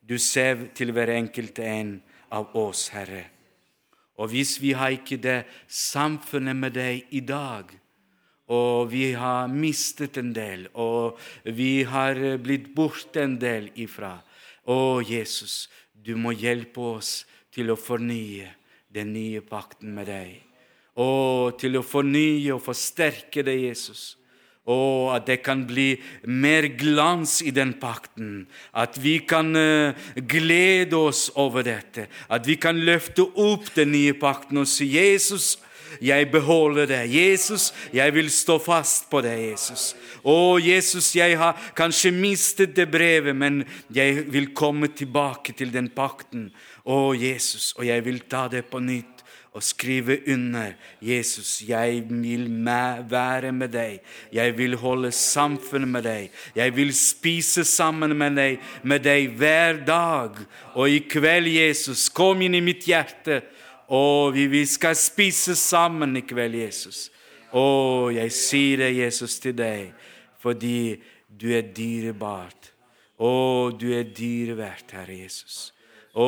du 0.00 0.16
ser 0.22 0.68
til 0.76 0.92
hver 0.94 1.10
enkelt 1.16 1.58
en 1.62 1.96
av 2.34 2.54
oss, 2.58 2.88
Herre. 2.94 3.24
Og 4.16 4.30
hvis 4.32 4.56
vi 4.62 4.72
har 4.78 4.94
ikke 4.94 5.18
det 5.20 5.40
samfunnet 5.66 6.56
med 6.56 6.76
deg 6.78 7.10
i 7.14 7.20
dag, 7.26 7.74
og 8.46 8.92
vi 8.92 9.10
har 9.18 9.50
mistet 9.50 10.18
en 10.22 10.30
del, 10.34 10.68
og 10.78 11.18
vi 11.44 11.82
har 11.86 12.18
blitt 12.38 12.70
borte 12.74 13.24
en 13.26 13.38
del 13.42 13.72
ifra 13.74 14.20
Å, 14.66 14.98
Jesus, 15.06 15.68
du 16.04 16.16
må 16.18 16.34
hjelpe 16.36 16.82
oss 16.96 17.24
til 17.54 17.72
å 17.72 17.78
fornye 17.78 18.50
den 18.92 19.12
nye 19.14 19.42
pakten 19.44 19.94
med 19.96 20.08
deg. 20.10 20.36
Og 20.96 21.58
til 21.60 21.76
å 21.76 21.84
fornye 21.84 22.54
og 22.54 22.62
forsterke 22.64 23.44
det, 23.44 23.56
Jesus. 23.66 24.14
Og 24.66 25.12
at 25.14 25.28
det 25.28 25.38
kan 25.46 25.62
bli 25.68 25.92
mer 26.26 26.66
glans 26.74 27.38
i 27.44 27.52
den 27.54 27.76
pakten. 27.78 28.46
At 28.74 28.96
vi 28.98 29.18
kan 29.28 29.52
uh, 29.54 29.94
glede 30.16 30.98
oss 30.98 31.28
over 31.38 31.62
dette. 31.66 32.08
At 32.26 32.48
vi 32.48 32.56
kan 32.58 32.80
løfte 32.88 33.28
opp 33.28 33.68
den 33.76 33.92
nye 33.94 34.16
pakten 34.18 34.64
og 34.64 34.66
si 34.70 34.88
Jesus, 34.96 35.54
jeg 36.02 36.30
beholder 36.30 36.86
det. 36.86 37.02
Jesus, 37.14 37.72
jeg 37.92 38.14
vil 38.14 38.30
stå 38.30 38.58
fast 38.58 39.10
på 39.10 39.20
det, 39.24 39.34
Jesus. 39.50 39.94
Å, 40.26 40.58
Jesus, 40.62 41.12
jeg 41.16 41.38
har 41.38 41.58
kanskje 41.78 42.14
mistet 42.14 42.76
det 42.76 42.88
brevet, 42.90 43.36
men 43.36 43.62
jeg 43.94 44.26
vil 44.32 44.52
komme 44.56 44.90
tilbake 44.92 45.54
til 45.56 45.72
den 45.74 45.90
pakten. 45.94 46.50
Å, 46.84 47.14
Jesus, 47.14 47.72
og 47.78 47.86
jeg 47.86 48.04
vil 48.06 48.24
ta 48.30 48.46
det 48.52 48.66
på 48.70 48.82
nytt 48.82 49.16
og 49.56 49.62
skrive 49.64 50.18
under. 50.28 50.74
Jesus, 51.00 51.62
jeg 51.64 52.02
vil 52.10 52.44
være 53.08 53.52
med 53.52 53.72
deg. 53.72 54.02
Jeg 54.32 54.52
vil 54.58 54.76
holde 54.76 55.08
samfunn 55.16 55.88
med 55.88 56.04
deg. 56.04 56.34
Jeg 56.54 56.76
vil 56.76 56.92
spise 56.94 57.64
sammen 57.64 58.12
med 58.18 58.36
deg, 58.36 58.58
med 58.82 59.00
deg 59.06 59.30
hver 59.38 59.80
dag. 59.86 60.36
Og 60.74 60.90
i 60.92 61.00
kveld, 61.08 61.48
Jesus, 61.48 62.10
kom 62.12 62.44
inn 62.44 62.58
i 62.58 62.64
mitt 62.64 62.84
hjerte 62.84 63.40
å, 63.88 64.30
vi, 64.34 64.46
vi 64.50 64.64
skal 64.66 64.96
spise 64.98 65.54
sammen 65.58 66.16
i 66.18 66.24
kveld, 66.26 66.58
Jesus. 66.58 67.06
Å, 67.54 68.10
jeg 68.14 68.32
sier 68.34 68.82
det, 68.82 68.90
Jesus, 68.98 69.38
til 69.42 69.54
deg, 69.58 69.92
fordi 70.42 70.96
du 71.28 71.52
er 71.54 71.68
dyrebart. 71.76 72.72
Å, 73.16 73.32
du 73.72 73.88
er 73.96 74.08
dyreverdt, 74.12 74.96
Herre 74.98 75.20
Jesus. 75.22 75.70
Å, 76.16 76.26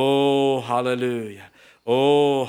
halleluja. 0.68 1.48
Å, 1.88 2.00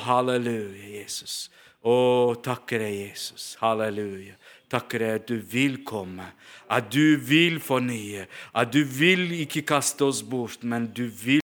halleluja, 0.06 0.93
Jesus. 1.00 1.48
Å, 1.82 2.36
takker 2.43 2.86
deg, 2.86 2.95
Jesus. 3.10 3.54
Halleluja. 3.63 4.38
Takker 4.69 5.02
deg 5.02 5.15
at 5.17 5.30
du 5.32 5.39
vil 5.50 5.80
komme, 5.88 6.28
at 6.69 6.91
du 6.93 7.17
vil 7.26 7.58
fornye, 7.63 8.28
at 8.54 8.69
du 8.69 8.84
vil 8.86 9.32
ikke 9.39 9.63
kaste 9.65 10.06
oss 10.06 10.19
bort, 10.22 10.62
men 10.62 10.86
du 10.93 11.08
vil 11.10 11.30